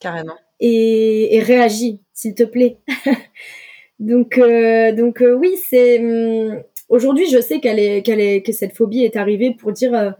[0.00, 0.36] Carrément.
[0.58, 2.78] Et, et réagis, s'il te plaît.
[3.98, 9.04] donc donc oui, c'est hum, Aujourd'hui, je sais qu'elle est, qu'elle est, que cette phobie
[9.04, 10.10] est arrivée pour dire, euh,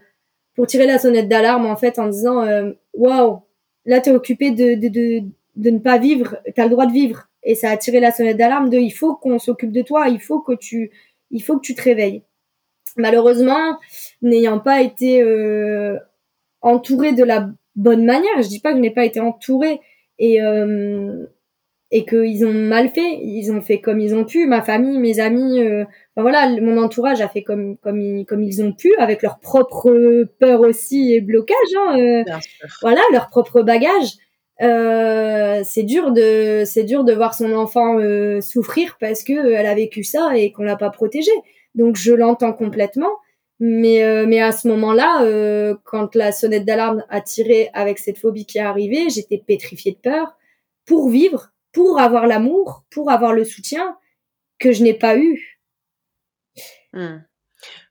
[0.54, 3.42] pour tirer la sonnette d'alarme en fait, en disant, euh, waouh,
[3.84, 5.24] là t'es occupé de, de, de,
[5.56, 8.36] de ne pas vivre, t'as le droit de vivre, et ça a tiré la sonnette
[8.36, 10.92] d'alarme de, il faut qu'on s'occupe de toi, il faut que tu,
[11.32, 12.22] il faut que tu te réveilles.
[12.96, 13.78] Malheureusement,
[14.22, 15.96] n'ayant pas été euh,
[16.60, 19.80] entourée de la bonne manière, je dis pas que je n'ai pas été entourée,
[20.20, 21.26] et euh,
[21.92, 25.18] et qu'ils ont mal fait, ils ont fait comme ils ont pu, ma famille, mes
[25.18, 25.84] amis, euh,
[26.16, 30.24] voilà, mon entourage a fait comme comme ils, comme ils ont pu, avec leur propre
[30.38, 32.24] peur aussi et blocage, hein, euh,
[32.82, 34.12] voilà, leur propre bagage.
[34.62, 39.66] Euh, c'est dur de c'est dur de voir son enfant euh, souffrir parce que elle
[39.66, 41.30] a vécu ça et qu'on l'a pas protégé.
[41.74, 43.10] Donc je l'entends complètement,
[43.58, 45.24] mais mais à ce moment-là,
[45.84, 49.98] quand la sonnette d'alarme a tiré avec cette phobie qui est arrivée, j'étais pétrifiée de
[49.98, 50.36] peur
[50.86, 53.96] pour vivre pour avoir l'amour, pour avoir le soutien
[54.58, 55.60] que je n'ai pas eu.
[56.92, 57.18] Hmm.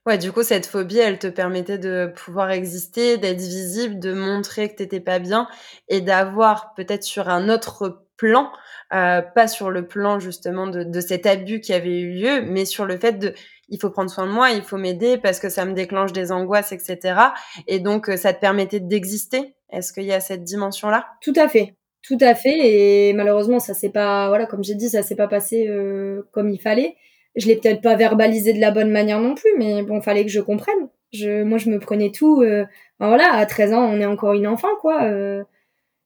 [0.06, 4.68] Ouais, du coup, cette phobie, elle te permettait de pouvoir exister, d'être visible, de montrer
[4.70, 5.48] que t'étais pas bien
[5.88, 8.50] et d'avoir peut-être sur un autre plan,
[8.92, 12.64] euh, pas sur le plan justement de, de, cet abus qui avait eu lieu, mais
[12.64, 13.34] sur le fait de,
[13.68, 16.32] il faut prendre soin de moi, il faut m'aider parce que ça me déclenche des
[16.32, 17.20] angoisses, etc.
[17.66, 19.54] Et donc, euh, ça te permettait d'exister?
[19.70, 21.06] Est-ce qu'il y a cette dimension-là?
[21.22, 21.76] Tout à fait.
[22.02, 23.08] Tout à fait.
[23.08, 26.48] Et malheureusement, ça s'est pas, voilà, comme j'ai dit, ça s'est pas passé euh, comme
[26.50, 26.96] il fallait.
[27.36, 30.30] Je l'ai peut-être pas verbalisé de la bonne manière non plus, mais bon, fallait que
[30.30, 30.88] je comprenne.
[31.12, 32.42] Je, moi, je me prenais tout.
[32.42, 32.64] Euh,
[32.98, 35.04] voilà, à 13 ans, on est encore une enfant, quoi.
[35.04, 35.42] Euh,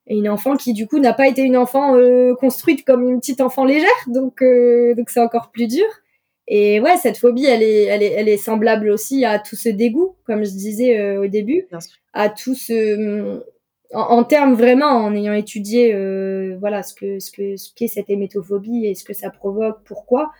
[0.06, 3.20] et une enfant qui, du coup, n'a pas été une enfant euh, construite comme une
[3.20, 5.86] petite enfant légère, donc euh, donc c'est encore plus dur.
[6.46, 9.70] Et ouais, cette phobie, elle est, elle est, elle est semblable aussi à tout ce
[9.70, 11.66] dégoût, comme je disais au début,
[12.12, 13.42] à tout ce
[13.92, 18.10] en, termes vraiment, en ayant étudié euh, voilà ce que ce que ce qu'est cette
[18.10, 20.32] hémétophobie et ce que ça provoque, pourquoi,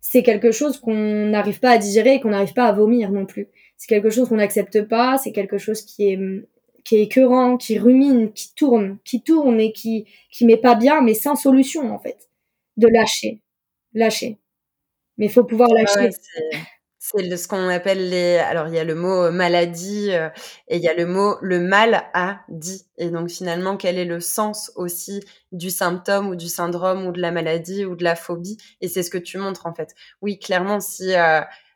[0.00, 3.26] c'est quelque chose qu'on n'arrive pas à digérer et qu'on n'arrive pas à vomir non
[3.26, 3.48] plus.
[3.76, 6.18] C'est quelque chose qu'on n'accepte pas, c'est quelque chose qui est
[6.84, 11.00] qui est écœurant, qui rumine, qui tourne, qui tourne et qui qui met pas bien,
[11.00, 12.28] mais sans solution en fait.
[12.76, 13.40] De lâcher,
[13.94, 14.38] lâcher.
[15.18, 16.10] Mais il faut pouvoir lâcher.
[17.06, 18.38] C'est ce qu'on appelle les.
[18.38, 20.10] Alors, il y a le mot maladie
[20.68, 22.86] et il y a le mot le mal a dit.
[22.96, 27.20] Et donc, finalement, quel est le sens aussi du symptôme ou du syndrome ou de
[27.20, 28.56] la maladie ou de la phobie?
[28.80, 29.94] Et c'est ce que tu montres, en fait.
[30.22, 31.12] Oui, clairement, si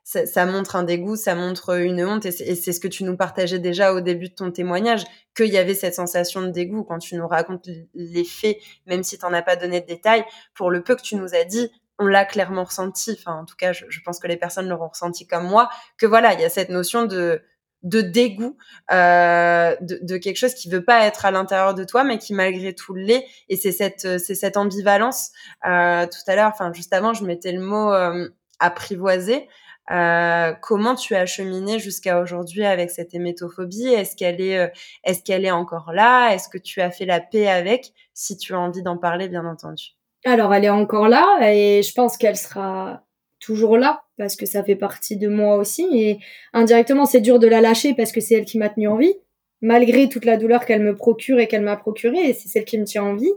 [0.05, 3.59] ça, montre un dégoût, ça montre une honte, et c'est ce que tu nous partageais
[3.59, 5.05] déjà au début de ton témoignage,
[5.37, 9.19] qu'il y avait cette sensation de dégoût quand tu nous racontes les faits, même si
[9.19, 10.25] tu n'en as pas donné de détails.
[10.55, 13.17] Pour le peu que tu nous as dit, on l'a clairement ressenti.
[13.19, 16.35] Enfin, en tout cas, je, pense que les personnes l'auront ressenti comme moi, que voilà,
[16.35, 17.43] il y a cette notion de
[17.85, 18.57] de dégoût,
[18.91, 22.75] euh, de, quelque chose qui veut pas être à l'intérieur de toi, mais qui malgré
[22.75, 23.25] tout l'est.
[23.49, 25.31] Et c'est cette, c'est cette ambivalence.
[25.65, 29.49] Euh, tout à l'heure, enfin juste avant, je mettais le mot euh, apprivoiser.
[29.91, 33.87] Euh, comment tu as cheminé jusqu'à aujourd'hui avec cette hémétophobie?
[33.87, 34.69] Est-ce qu'elle est, euh,
[35.05, 36.35] est-ce qu'elle est encore là?
[36.35, 37.93] Est-ce que tu as fait la paix avec?
[38.13, 39.98] Si tu as envie d'en parler, bien entendu.
[40.29, 43.03] Alors, elle est encore là et je pense qu'elle sera
[43.41, 45.87] toujours là parce que ça fait partie de moi aussi.
[45.95, 46.19] Et
[46.53, 49.15] indirectement, c'est dur de la lâcher parce que c'est elle qui m'a tenu en vie,
[49.63, 52.29] malgré toute la douleur qu'elle me procure et qu'elle m'a procurée.
[52.29, 53.33] Et c'est celle qui me tient en vie.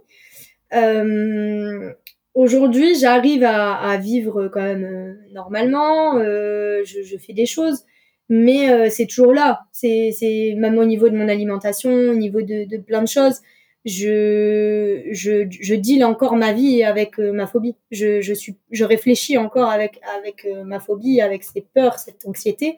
[0.73, 1.93] Euh,
[2.34, 6.17] Aujourd'hui, j'arrive à, vivre quand même euh, normalement.
[6.17, 7.86] Euh, je, fais des choses,
[8.27, 9.62] mais c'est toujours là.
[9.71, 13.39] C'est, c'est même au niveau de mon alimentation, au niveau de, de plein de choses.
[13.85, 17.75] Je, je, je deal encore ma vie avec euh, ma phobie.
[17.89, 22.77] Je, je suis, je réfléchis encore avec avec ma phobie, avec ces peurs, cette anxiété.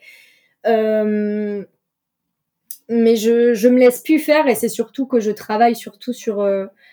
[2.90, 6.48] mais je, je me laisse plus faire et c'est surtout que je travaille surtout sur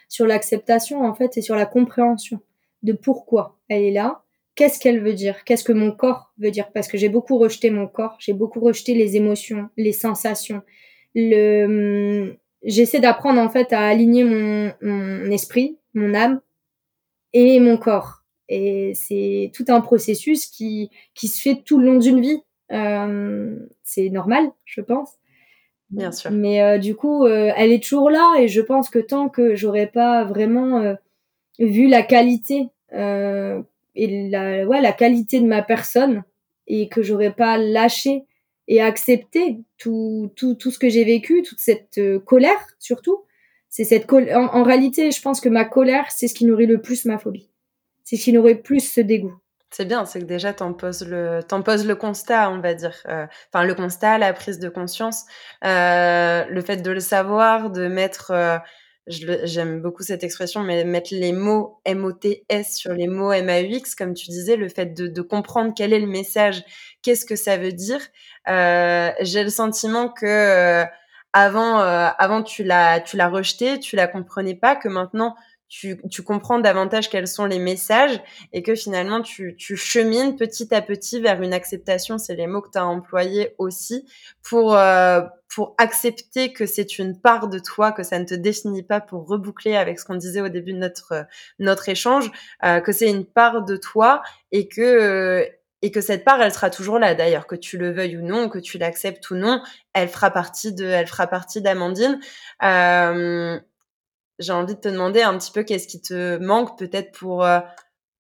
[0.09, 2.41] sur l'acceptation en fait et sur la compréhension
[2.83, 4.23] de pourquoi elle est là,
[4.55, 7.71] qu'est-ce qu'elle veut dire, qu'est-ce que mon corps veut dire, parce que j'ai beaucoup rejeté
[7.71, 10.63] mon corps, j'ai beaucoup rejeté les émotions, les sensations.
[11.15, 16.41] Le, j'essaie d'apprendre en fait à aligner mon, mon esprit, mon âme
[17.33, 18.23] et mon corps.
[18.49, 22.43] Et c'est tout un processus qui, qui se fait tout le long d'une vie.
[22.73, 25.13] Euh, c'est normal, je pense.
[25.91, 26.31] Bien sûr.
[26.31, 29.55] Mais euh, du coup, euh, elle est toujours là et je pense que tant que
[29.57, 30.95] j'aurais pas vraiment euh,
[31.59, 33.61] vu la qualité euh,
[33.97, 36.23] et la, ouais, la qualité de ma personne
[36.69, 38.25] et que j'aurais pas lâché
[38.71, 43.25] et accepté tout, tout, tout ce que j'ai vécu, toute cette euh, colère surtout.
[43.69, 44.39] C'est cette colère.
[44.39, 47.51] En, réalité, je pense que ma colère, c'est ce qui nourrit le plus ma phobie.
[48.05, 49.35] C'est ce qui nourrit plus ce dégoût.
[49.71, 52.97] C'est bien, c'est que déjà t'en poses le t'en poses le constat, on va dire.
[53.07, 55.25] Euh, enfin, le constat, la prise de conscience,
[55.65, 58.33] euh, le fait de le savoir, de mettre
[59.07, 64.31] j'aime beaucoup cette expression, mais mettre les mots M-O-T-S sur les mots M-A-U-X, comme tu
[64.31, 66.63] disais, le fait de, de comprendre quel est le message,
[67.03, 68.01] qu'est-ce que ça veut dire.
[68.49, 70.85] Euh, J'ai le sentiment que euh,
[71.33, 75.35] avant, euh, avant tu l'as, tu l'as rejeté, tu la comprenais pas, que maintenant
[75.71, 78.21] tu, tu, comprends davantage quels sont les messages
[78.53, 82.61] et que finalement tu, tu chemines petit à petit vers une acceptation, c'est les mots
[82.61, 84.05] que tu as employés aussi,
[84.43, 88.83] pour, euh, pour accepter que c'est une part de toi, que ça ne te définit
[88.83, 91.25] pas, pour reboucler avec ce qu'on disait au début de notre,
[91.61, 92.33] notre échange,
[92.65, 94.81] euh, que c'est une part de toi et que...
[94.81, 95.47] Euh,
[95.83, 98.51] et que cette part, elle sera toujours là d'ailleurs, que tu le veuilles ou non,
[98.51, 99.63] que tu l'acceptes ou non,
[99.95, 102.21] elle fera partie de, elle fera partie d'Amandine.
[102.63, 103.59] Euh,
[104.41, 107.61] j'ai envie de te demander un petit peu qu'est-ce qui te manque peut-être pour euh,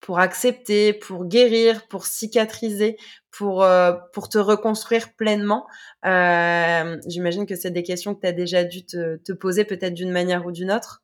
[0.01, 2.97] pour accepter, pour guérir, pour cicatriser,
[3.31, 5.67] pour euh, pour te reconstruire pleinement.
[6.05, 9.95] Euh, J'imagine que c'est des questions que tu as déjà dû te, te poser peut-être
[9.95, 11.03] d'une manière ou d'une autre.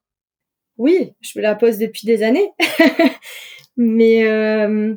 [0.79, 2.53] Oui, je me la pose depuis des années,
[3.77, 4.95] mais euh,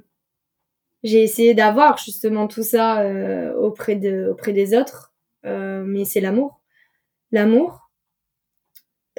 [1.03, 6.61] j'ai essayé d'avoir justement tout ça euh, auprès de auprès des autres, mais c'est l'amour,
[7.31, 7.88] l'amour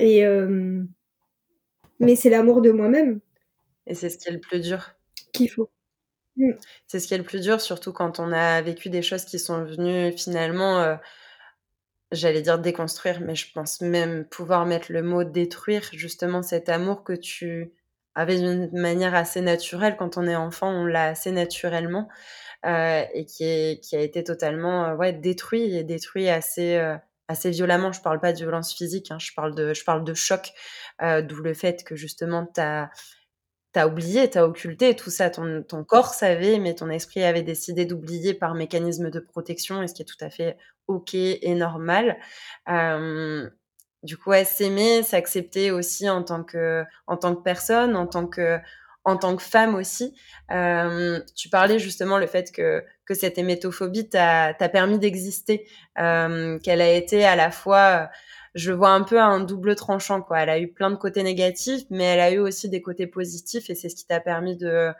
[0.01, 0.83] et euh,
[2.01, 3.21] mais c'est l'amour de moi-même.
[3.87, 4.93] Et c'est ce qui est le plus dur.
[5.33, 5.71] Qu'il faut.
[6.37, 6.53] Mm.
[6.87, 9.39] C'est ce qui est le plus dur, surtout quand on a vécu des choses qui
[9.39, 10.97] sont venues finalement, euh,
[12.13, 17.05] j'allais dire déconstruire, mais je pense même pouvoir mettre le mot détruire justement cet amour
[17.05, 17.73] que tu
[18.15, 19.97] avais d'une manière assez naturelle.
[19.99, 22.09] Quand on est enfant, on l'a assez naturellement
[22.65, 26.79] euh, et qui, est, qui a été totalement ouais, détruit et détruit assez
[27.31, 27.93] assez violemment.
[27.93, 30.53] Je parle pas de violence physique, hein, je, parle de, je parle de choc,
[31.03, 35.31] euh, d'où le fait que justement tu as, oublié, tu as occulté tout ça.
[35.31, 39.89] Ton, ton, corps savait, mais ton esprit avait décidé d'oublier par mécanisme de protection, et
[39.89, 40.57] ce qui est tout à fait
[40.89, 42.19] OK et normal.
[42.69, 43.49] Euh,
[44.03, 48.59] du coup, s'aimer, s'accepter aussi en tant que, en tant que personne, en tant que,
[49.05, 50.15] en tant que femme aussi.
[50.49, 57.25] tu parlais justement le fait que, que cette hémétophobie t'a permis d'exister, qu'elle a été
[57.25, 58.11] à la fois
[58.55, 60.41] je vois un peu un double tranchant quoi.
[60.41, 63.71] Elle a eu plein de côtés négatifs, mais elle a eu aussi des côtés positifs
[63.71, 64.93] et c'est ce qui t'a permis de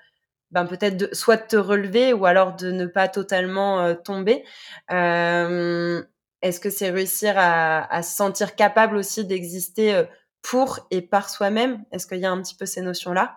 [0.51, 4.45] ben peut-être soit de te relever ou alors de ne pas totalement euh, tomber.
[4.91, 6.03] Euh,
[6.43, 10.05] Est-ce que c'est réussir à, à, se sentir capable aussi d'exister euh,
[10.43, 11.85] pour et par soi-même?
[11.93, 13.37] Est-ce qu'il y a un petit peu ces notions-là?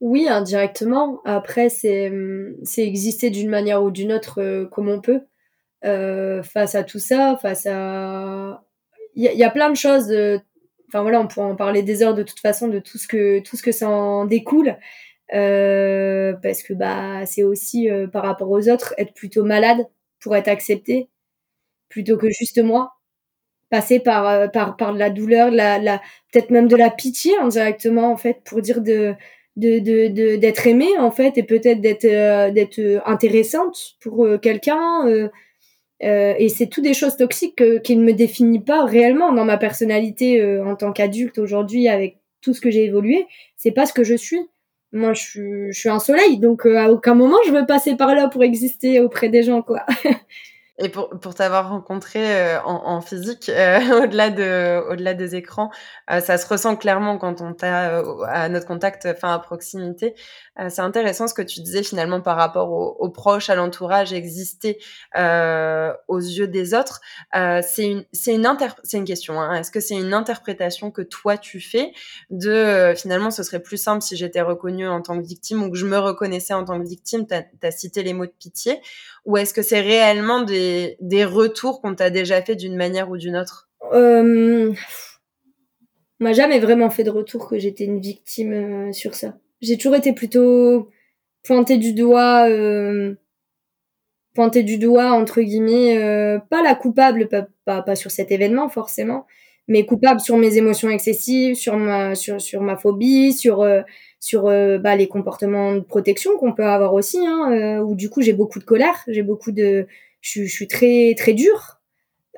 [0.00, 1.20] Oui, indirectement.
[1.24, 2.12] Après, c'est
[2.62, 5.22] c'est exister d'une manière ou d'une autre euh, comme on peut.
[5.84, 8.64] Euh, face à tout ça, face à
[9.16, 10.12] il y, a plein de choses.
[10.88, 13.40] Enfin voilà, on pourrait en parler des heures de toute façon de tout ce que
[13.40, 14.76] tout ce que ça en découle.
[15.34, 19.86] Euh, parce que bah c'est aussi euh, par rapport aux autres être plutôt malade
[20.20, 21.10] pour être accepté
[21.90, 22.94] plutôt que juste moi
[23.70, 25.98] passer par euh, par par de la douleur la, la
[26.32, 29.14] peut-être même de la pitié indirectement en fait pour dire de
[29.58, 35.30] de de d'être aimée en fait et peut-être d'être d'être intéressante pour quelqu'un
[36.00, 40.60] et c'est tout des choses toxiques qui ne me définissent pas réellement dans ma personnalité
[40.60, 44.14] en tant qu'adulte aujourd'hui avec tout ce que j'ai évolué c'est pas ce que je
[44.14, 44.48] suis
[44.92, 47.96] moi je suis, je suis un soleil, donc euh, à aucun moment je veux passer
[47.96, 49.84] par là pour exister auprès des gens, quoi.
[50.80, 55.70] Et pour, pour t'avoir rencontré euh, en, en, physique, euh, au-delà de, au-delà des écrans,
[56.10, 60.14] euh, ça se ressent clairement quand on t'a à notre contact, enfin à proximité.
[60.68, 64.78] c'est intéressant ce que tu disais finalement par rapport aux, proches, à l'entourage, exister
[65.16, 67.00] aux yeux des autres.
[67.32, 69.40] c'est une, c'est une inter, c'est une question.
[69.40, 69.54] Hein.
[69.54, 71.92] Est-ce que c'est une interprétation que toi tu fais
[72.30, 75.76] de finalement ce serait plus simple si j'étais reconnue en tant que victime ou que
[75.76, 77.26] je me reconnaissais en tant que victime?
[77.26, 78.80] T'as as cité les mots de pitié,
[79.24, 80.67] ou est-ce que c'est réellement des
[81.00, 83.68] des, retours qu'on t'a déjà fait d'une manière ou d'une autre?
[83.92, 84.72] Euh,
[86.20, 89.34] On m'a jamais vraiment fait de retour que j'étais une victime euh, sur ça.
[89.60, 90.88] J'ai toujours été plutôt
[91.44, 93.14] pointée du doigt, euh,
[94.34, 97.28] pointée du doigt entre guillemets, euh, pas la coupable,
[97.64, 99.26] pas, sur cet événement forcément,
[99.68, 102.14] mais coupable sur mes émotions excessives, sur ma,
[102.76, 103.66] phobie, sur
[104.20, 108.32] sur bah, les comportements de protection qu'on peut avoir aussi, hein, où du coup j'ai
[108.32, 109.86] beaucoup de colère, j'ai beaucoup de
[110.20, 111.80] je, suis très très dure.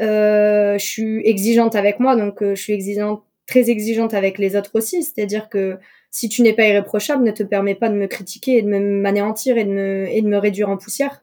[0.01, 4.57] Euh, je suis exigeante avec moi, donc euh, je suis exigeante, très exigeante avec les
[4.57, 5.03] autres aussi.
[5.03, 5.79] C'est-à-dire que
[6.11, 9.59] si tu n'es pas irréprochable, ne te permet pas de me critiquer et de m'anéantir
[9.59, 11.23] et de me et de me réduire en poussière.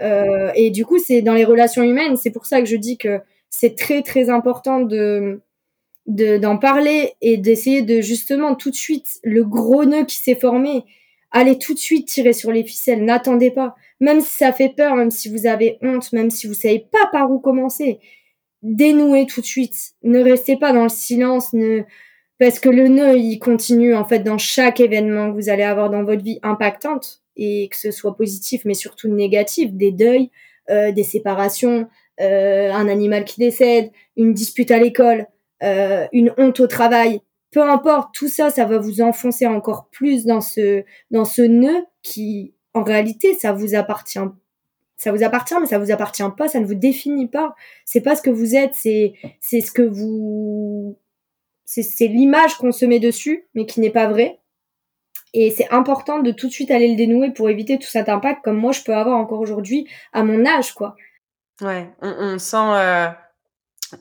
[0.00, 2.98] Euh, et du coup, c'est dans les relations humaines, c'est pour ça que je dis
[2.98, 5.40] que c'est très très important de
[6.06, 10.84] d'en parler et d'essayer de justement tout de suite le gros nœud qui s'est formé,
[11.30, 14.96] allez tout de suite tirer sur les ficelles, n'attendez pas même si ça fait peur,
[14.96, 18.00] même si vous avez honte, même si vous savez pas par où commencer,
[18.62, 19.92] dénouez tout de suite.
[20.02, 21.82] Ne restez pas dans le silence, ne
[22.38, 25.90] parce que le nœud il continue en fait dans chaque événement que vous allez avoir
[25.90, 30.30] dans votre vie impactante et que ce soit positif mais surtout négatif, des deuils,
[30.70, 31.88] euh, des séparations,
[32.20, 35.26] euh, un animal qui décède, une dispute à l'école,
[35.62, 40.24] euh, une honte au travail, peu importe, tout ça, ça va vous enfoncer encore plus
[40.24, 44.18] dans ce dans ce nœud qui en réalité, ça vous appartient.
[44.96, 47.54] Ça vous appartient, mais ça vous appartient pas, ça ne vous définit pas.
[47.84, 50.96] C'est pas ce que vous êtes, c'est, c'est ce que vous,
[51.64, 54.38] c'est, l'image qu'on se met dessus, mais qui n'est pas vraie.
[55.32, 58.44] Et c'est important de tout de suite aller le dénouer pour éviter tout cet impact,
[58.44, 60.94] comme moi je peux avoir encore aujourd'hui à mon âge, quoi.
[61.60, 63.08] Ouais, on, sent, euh,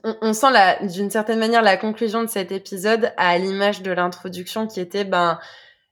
[0.03, 3.91] on, on, sent la, d'une certaine manière la conclusion de cet épisode à l'image de
[3.91, 5.39] l'introduction qui était, ben,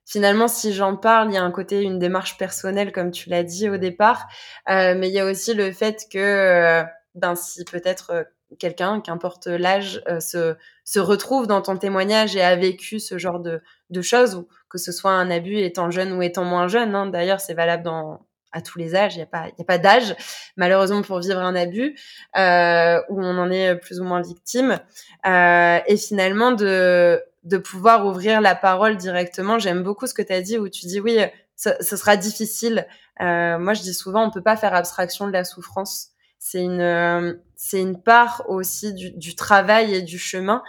[0.06, 3.44] finalement, si j'en parle, il y a un côté, une démarche personnelle, comme tu l'as
[3.44, 4.28] dit au départ,
[4.70, 6.84] euh, mais il y a aussi le fait que, euh,
[7.16, 8.24] ben, si peut-être euh,
[8.60, 13.62] quelqu'un, qu'importe l'âge, se, se retrouve dans ton témoignage et a vécu ce genre de,
[13.90, 16.94] de choses, ou que ce soit un abus étant jeune ou étant moins jeune.
[16.96, 17.08] Hein.
[17.08, 19.16] D'ailleurs, c'est valable dans à tous les âges.
[19.16, 20.16] Il n'y a pas, y a pas d'âge,
[20.58, 21.98] malheureusement, pour vivre un abus
[22.38, 24.80] euh, où on en est plus ou moins victime.
[25.26, 29.60] Euh, et finalement, de de pouvoir ouvrir la parole directement.
[29.60, 31.20] J'aime beaucoup ce que tu as dit où tu dis oui,
[31.56, 32.88] ce, sera difficile.
[33.22, 36.12] Euh, moi, je dis souvent, on peut pas faire abstraction de la souffrance.
[36.44, 40.64] C'est une, euh, c'est une part aussi du, du, travail et du chemin.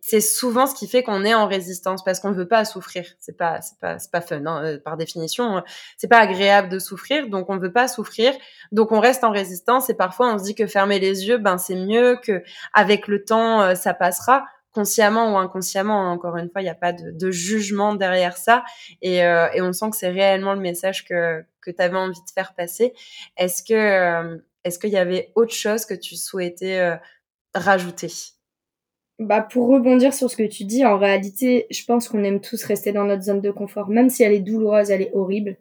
[0.00, 3.04] C'est souvent ce qui fait qu'on est en résistance parce qu'on ne veut pas souffrir.
[3.20, 5.62] C'est pas, c'est pas, c'est pas fun hein, euh, par définition.
[5.98, 8.32] C'est pas agréable de souffrir, donc on veut pas souffrir.
[8.72, 11.58] Donc on reste en résistance et parfois on se dit que fermer les yeux, ben
[11.58, 12.42] c'est mieux que
[12.72, 14.46] avec le temps euh, ça passera
[14.78, 16.06] consciemment ou inconsciemment.
[16.06, 18.64] Hein, encore une fois, il n'y a pas de, jugement derrière ça.
[19.02, 22.20] Et, euh, et on sent que c'est réellement le message que, que tu avais envie
[22.20, 22.94] de faire passer.
[23.36, 26.96] Est-ce que euh, est-ce qu'il y avait autre chose que tu souhaitais euh,
[27.54, 28.12] rajouter?
[29.18, 32.62] Bah, pour rebondir sur ce que tu dis, en réalité, je pense qu'on aime tous
[32.62, 35.56] rester dans notre zone de confort, même si elle est douloureuse, elle est horrible.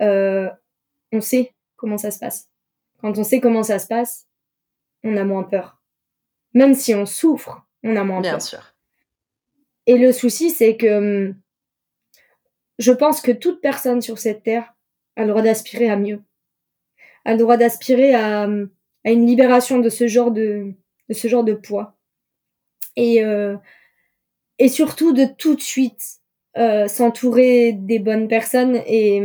[0.00, 2.48] On sait comment ça se passe.
[3.00, 4.26] Quand on sait comment ça se passe,
[5.04, 5.80] on a moins peur.
[6.54, 8.42] Même si on souffre, on a moins Bien peur.
[8.42, 8.74] Sûr.
[9.86, 11.34] Et le souci, c'est que hum,
[12.78, 14.74] je pense que toute personne sur cette terre
[15.16, 16.22] a le droit d'aspirer à mieux.
[17.24, 18.70] A le droit d'aspirer à, hum,
[19.04, 20.74] à, une libération de ce genre de,
[21.08, 21.96] de ce genre de poids
[22.96, 23.56] et, euh,
[24.58, 26.18] et surtout de tout de suite
[26.56, 29.22] euh, s'entourer des bonnes personnes et,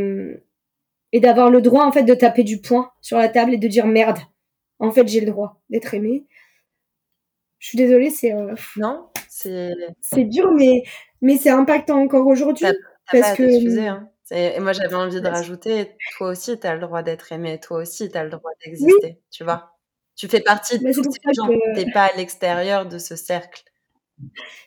[1.12, 3.68] et d'avoir le droit en fait de taper du poing sur la table et de
[3.68, 4.20] dire merde,
[4.80, 6.26] en fait j'ai le droit d'être aimé.
[7.64, 10.84] Je suis désolée, c'est euh, non, c'est c'est dur, mais
[11.22, 12.68] mais c'est impactant encore aujourd'hui
[13.10, 14.10] parce que hein.
[14.32, 17.78] Et moi, j'avais envie de rajouter, toi aussi, tu as le droit d'être aimé, toi
[17.78, 19.18] aussi, tu as le droit d'exister, oui.
[19.32, 19.78] tu vois.
[20.18, 21.76] Tu fais partie de tous ces gens, que...
[21.76, 23.64] t'es pas à l'extérieur de ce cercle.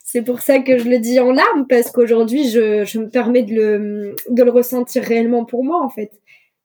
[0.02, 3.42] C'est pour ça que je le dis en larmes, parce qu'aujourd'hui, je, je, me permets
[3.42, 6.12] de le, de le ressentir réellement pour moi, en fait.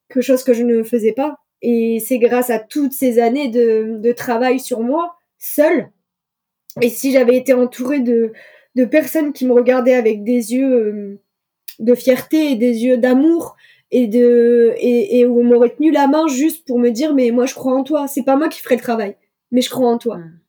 [0.07, 1.35] Quelque chose que je ne faisais pas.
[1.61, 5.91] Et c'est grâce à toutes ces années de, de travail sur moi, seule.
[6.79, 8.31] Et si j'avais été entourée de,
[8.75, 11.21] de personnes qui me regardaient avec des yeux euh,
[11.79, 13.55] de fierté et des yeux d'amour,
[13.91, 17.31] et de et, et où on m'aurait tenu la main juste pour me dire mais
[17.31, 18.07] moi je crois en toi.
[18.07, 19.17] C'est pas moi qui ferai le travail
[19.51, 20.17] mais je crois en toi.
[20.17, 20.39] Mmh.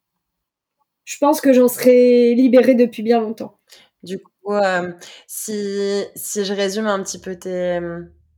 [1.04, 3.58] je pense que j'en serais libérée depuis bien longtemps.
[4.02, 4.92] Du coup euh,
[5.26, 7.80] si si je résume un petit peu tes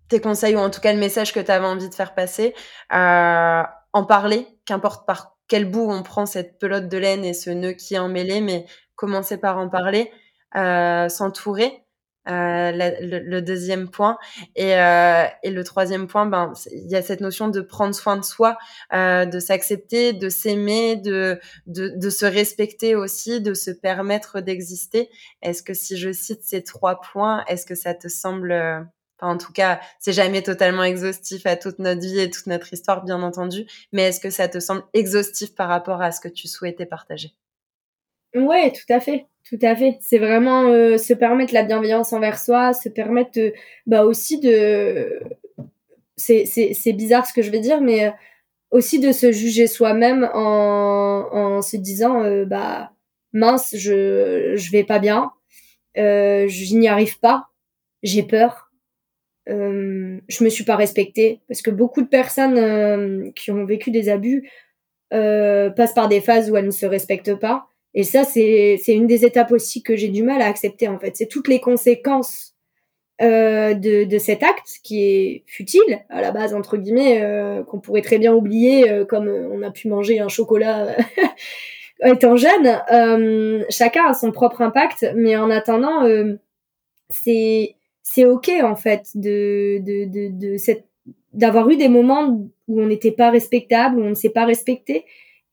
[0.08, 2.54] tes conseils ou en tout cas le message que tu avais envie de faire passer
[2.92, 3.62] euh,
[3.92, 7.72] en parler qu'importe par quel bout on prend cette pelote de laine et ce nœud
[7.72, 8.66] qui est emmêlé mais
[8.96, 10.10] commencer par en parler
[10.56, 11.84] euh, s'entourer
[12.26, 14.16] euh, le, le, deuxième point.
[14.56, 18.16] Et, euh, et le troisième point, ben, il y a cette notion de prendre soin
[18.16, 18.56] de soi,
[18.94, 25.10] euh, de s'accepter, de s'aimer, de, de, de, se respecter aussi, de se permettre d'exister.
[25.42, 28.88] Est-ce que si je cite ces trois points, est-ce que ça te semble...
[29.24, 32.72] Euh, en tout cas, c'est jamais totalement exhaustif à toute notre vie et toute notre
[32.72, 36.28] histoire, bien entendu, mais est-ce que ça te semble exhaustif par rapport à ce que
[36.28, 37.32] tu souhaitais partager?
[38.34, 39.26] Ouais, tout à fait.
[39.48, 39.98] Tout à fait.
[40.00, 43.52] C'est vraiment euh, se permettre la bienveillance envers soi, se permettre de,
[43.86, 45.20] bah aussi de.
[46.16, 48.10] C'est, bizarre ce que je vais dire, mais euh,
[48.70, 52.92] aussi de se juger soi-même en, en se disant euh, bah
[53.32, 55.32] mince, je, je vais pas bien,
[55.98, 57.48] euh, je n'y arrive pas,
[58.02, 58.63] j'ai peur,
[59.48, 61.40] euh, je me suis pas respectée.
[61.48, 64.50] Parce que beaucoup de personnes euh, qui ont vécu des abus
[65.10, 69.24] passent par des phases où elles ne se respectent pas et ça, c'est une des
[69.24, 71.16] étapes aussi que j'ai du mal à accepter, en fait.
[71.16, 72.54] C'est toutes les conséquences
[73.22, 77.78] euh, de, de cet acte qui est futile, à la base, entre guillemets, euh, qu'on
[77.78, 80.96] pourrait très bien oublier, euh, comme on a pu manger un chocolat
[82.04, 82.82] étant jeune.
[82.92, 86.34] Euh, chacun a son propre impact, mais en attendant, euh,
[87.10, 90.86] c'est c'est ok, en fait, de, de, de, de cette
[91.32, 92.28] d'avoir eu des moments
[92.68, 95.04] où on n'était pas respectable, où on ne s'est pas respecté,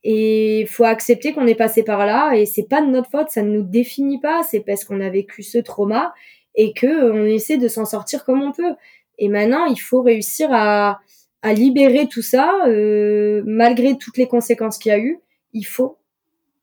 [0.04, 3.42] et faut accepter qu'on est passé par là et c'est pas de notre faute, ça
[3.42, 6.12] ne nous définit pas, c'est parce qu'on a vécu ce trauma
[6.54, 8.74] et que on essaie de s'en sortir comme on peut.
[9.18, 11.00] Et maintenant, il faut réussir à,
[11.42, 15.20] à libérer tout ça, euh, malgré toutes les conséquences qu'il y a eu.
[15.52, 15.98] Il faut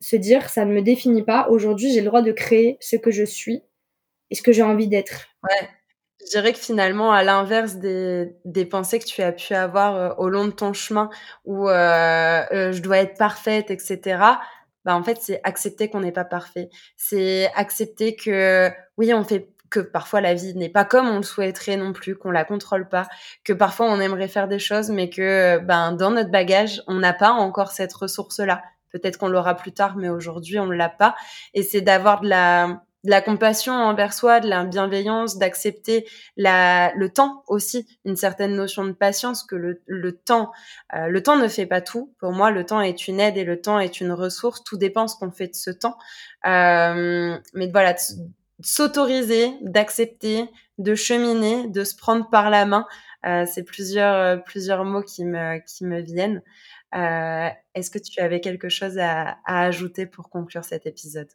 [0.02, 1.48] se dire, ça ne me définit pas.
[1.50, 3.62] Aujourd'hui, j'ai le droit de créer ce que je suis
[4.32, 5.28] et ce que j'ai envie d'être.
[5.44, 5.68] Ouais.
[6.22, 10.10] Je dirais que finalement, à l'inverse des, des pensées que tu as pu avoir euh,
[10.18, 11.10] au long de ton chemin,
[11.46, 14.22] où euh, euh, je dois être parfaite, etc.,
[14.86, 16.70] bah, en fait, c'est accepter qu'on n'est pas parfait.
[16.98, 21.24] C'est accepter que, oui, on fait que parfois la vie n'est pas comme on le
[21.24, 23.08] souhaiterait non plus, qu'on la contrôle pas,
[23.44, 27.14] que parfois on aimerait faire des choses, mais que ben dans notre bagage, on n'a
[27.14, 28.64] pas encore cette ressource-là.
[28.92, 31.16] Peut-être qu'on l'aura plus tard, mais aujourd'hui on l'a pas.
[31.54, 36.94] Et c'est d'avoir de la de la compassion envers soi, de la bienveillance, d'accepter la,
[36.96, 40.52] le temps aussi, une certaine notion de patience que le, le temps,
[40.96, 42.14] euh, le temps ne fait pas tout.
[42.20, 44.64] Pour moi, le temps est une aide et le temps est une ressource.
[44.64, 45.98] Tout dépend ce qu'on fait de ce temps.
[46.46, 47.96] Euh, mais voilà,
[48.62, 52.86] s'autoriser, d'accepter, de cheminer, de se prendre par la main,
[53.26, 56.42] euh, c'est plusieurs euh, plusieurs mots qui me qui me viennent.
[56.96, 61.30] Euh, Est-ce que tu avais quelque chose à, à ajouter pour conclure cet épisode?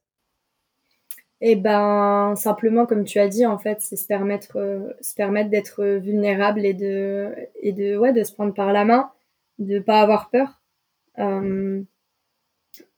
[1.40, 5.50] Eh ben simplement comme tu as dit en fait c'est se permettre euh, se permettre
[5.50, 9.10] d'être vulnérable et de et de ouais de se prendre par la main
[9.58, 10.62] de pas avoir peur
[11.18, 11.82] euh,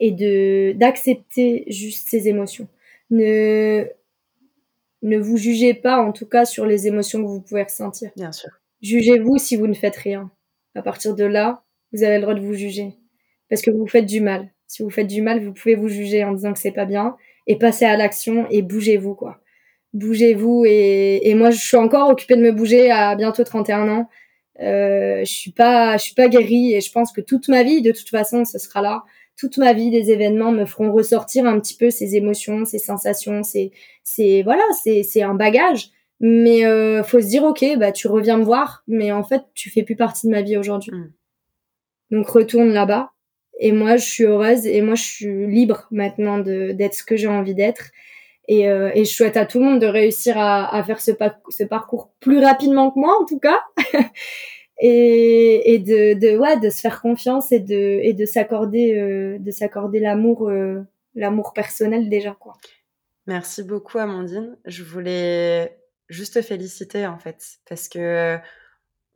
[0.00, 2.68] et de d'accepter juste ses émotions.
[3.10, 3.86] Ne
[5.02, 8.10] ne vous jugez pas en tout cas sur les émotions que vous pouvez ressentir.
[8.16, 8.50] Bien sûr.
[8.82, 10.30] Jugez-vous si vous ne faites rien.
[10.74, 11.62] À partir de là
[11.92, 12.94] vous avez le droit de vous juger.
[13.48, 14.50] Parce que vous faites du mal.
[14.66, 17.16] Si vous faites du mal, vous pouvez vous juger en disant que c'est pas bien
[17.46, 19.40] et passer à l'action et bougez-vous quoi.
[19.92, 24.08] Bougez-vous et, et moi je suis encore occupée de me bouger à bientôt 31 ans.
[24.60, 27.82] Euh, je suis pas je suis pas guérie et je pense que toute ma vie
[27.82, 29.04] de toute façon ce sera là.
[29.38, 33.42] Toute ma vie des événements me feront ressortir un petit peu ces émotions, ces sensations,
[33.42, 33.70] c'est
[34.02, 38.38] c'est voilà, c'est c'est un bagage mais euh, faut se dire ok bah tu reviens
[38.38, 40.92] me voir mais en fait tu fais plus partie de ma vie aujourd'hui.
[40.92, 41.12] Mm.
[42.10, 43.12] Donc retourne là-bas
[43.58, 47.28] et moi, je suis heureuse et moi, je suis libre maintenant d'être ce que j'ai
[47.28, 47.90] envie d'être.
[48.48, 51.10] Et, euh, et, je souhaite à tout le monde de réussir à, à faire ce,
[51.48, 53.58] ce, parcours plus rapidement que moi, en tout cas.
[54.80, 59.38] et, et de, de, ouais, de se faire confiance et de, et de s'accorder, euh,
[59.40, 60.82] de s'accorder l'amour, euh,
[61.16, 62.52] l'amour personnel déjà, quoi.
[63.26, 64.56] Merci beaucoup, Amandine.
[64.64, 65.76] Je voulais
[66.08, 68.38] juste te féliciter, en fait, parce que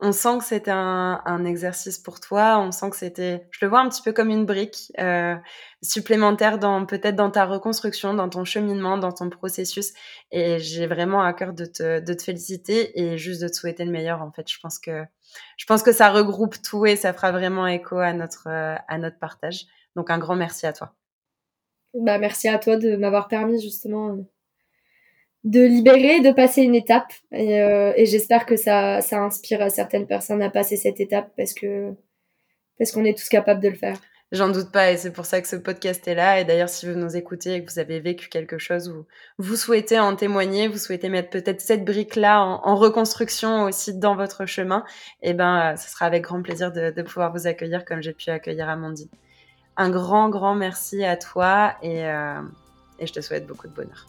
[0.03, 2.59] on sent que c'était un, exercice pour toi.
[2.59, 5.35] On sent que c'était, je le vois un petit peu comme une brique euh,
[5.83, 9.93] supplémentaire dans peut-être dans ta reconstruction, dans ton cheminement, dans ton processus.
[10.31, 13.85] Et j'ai vraiment à cœur de te, de te féliciter et juste de te souhaiter
[13.85, 14.23] le meilleur.
[14.23, 15.03] En fait, je pense que
[15.57, 19.19] je pense que ça regroupe tout et ça fera vraiment écho à notre à notre
[19.19, 19.65] partage.
[19.95, 20.95] Donc un grand merci à toi.
[21.93, 24.17] Bah merci à toi de m'avoir permis justement
[25.43, 27.11] de libérer, de passer une étape.
[27.31, 31.53] Et, euh, et j'espère que ça, ça inspire certaines personnes à passer cette étape parce
[31.53, 31.93] que
[32.77, 33.97] parce qu'on est tous capables de le faire.
[34.31, 36.39] J'en doute pas et c'est pour ça que ce podcast est là.
[36.39, 39.05] Et d'ailleurs, si vous nous écoutez et que vous avez vécu quelque chose ou
[39.37, 44.15] vous souhaitez en témoigner, vous souhaitez mettre peut-être cette brique-là en, en, reconstruction aussi dans
[44.15, 44.85] votre chemin,
[45.21, 48.29] eh ben, ce sera avec grand plaisir de, de pouvoir vous accueillir comme j'ai pu
[48.29, 49.09] accueillir Amandine.
[49.75, 52.41] Un grand, grand merci à toi et, euh,
[52.99, 54.07] et je te souhaite beaucoup de bonheur.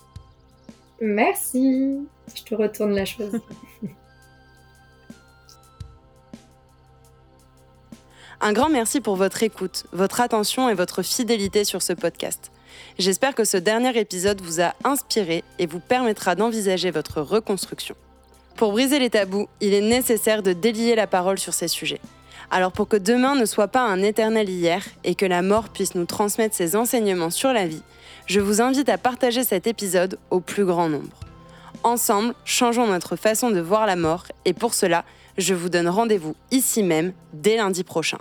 [1.05, 1.99] Merci.
[2.33, 3.41] Je te retourne la chose.
[8.41, 12.53] Un grand merci pour votre écoute, votre attention et votre fidélité sur ce podcast.
[13.01, 17.97] J'espère que ce dernier épisode vous a inspiré et vous permettra d'envisager votre reconstruction.
[18.55, 22.01] Pour briser les tabous, il est nécessaire de délier la parole sur ces sujets.
[22.53, 25.97] Alors pour que demain ne soit pas un éternel hier et que la mort puisse
[25.97, 27.83] nous transmettre ses enseignements sur la vie,
[28.33, 31.21] je vous invite à partager cet épisode au plus grand nombre.
[31.83, 35.05] Ensemble, changeons notre façon de voir la mort et pour cela,
[35.37, 38.17] je vous donne rendez-vous ici même dès lundi prochain.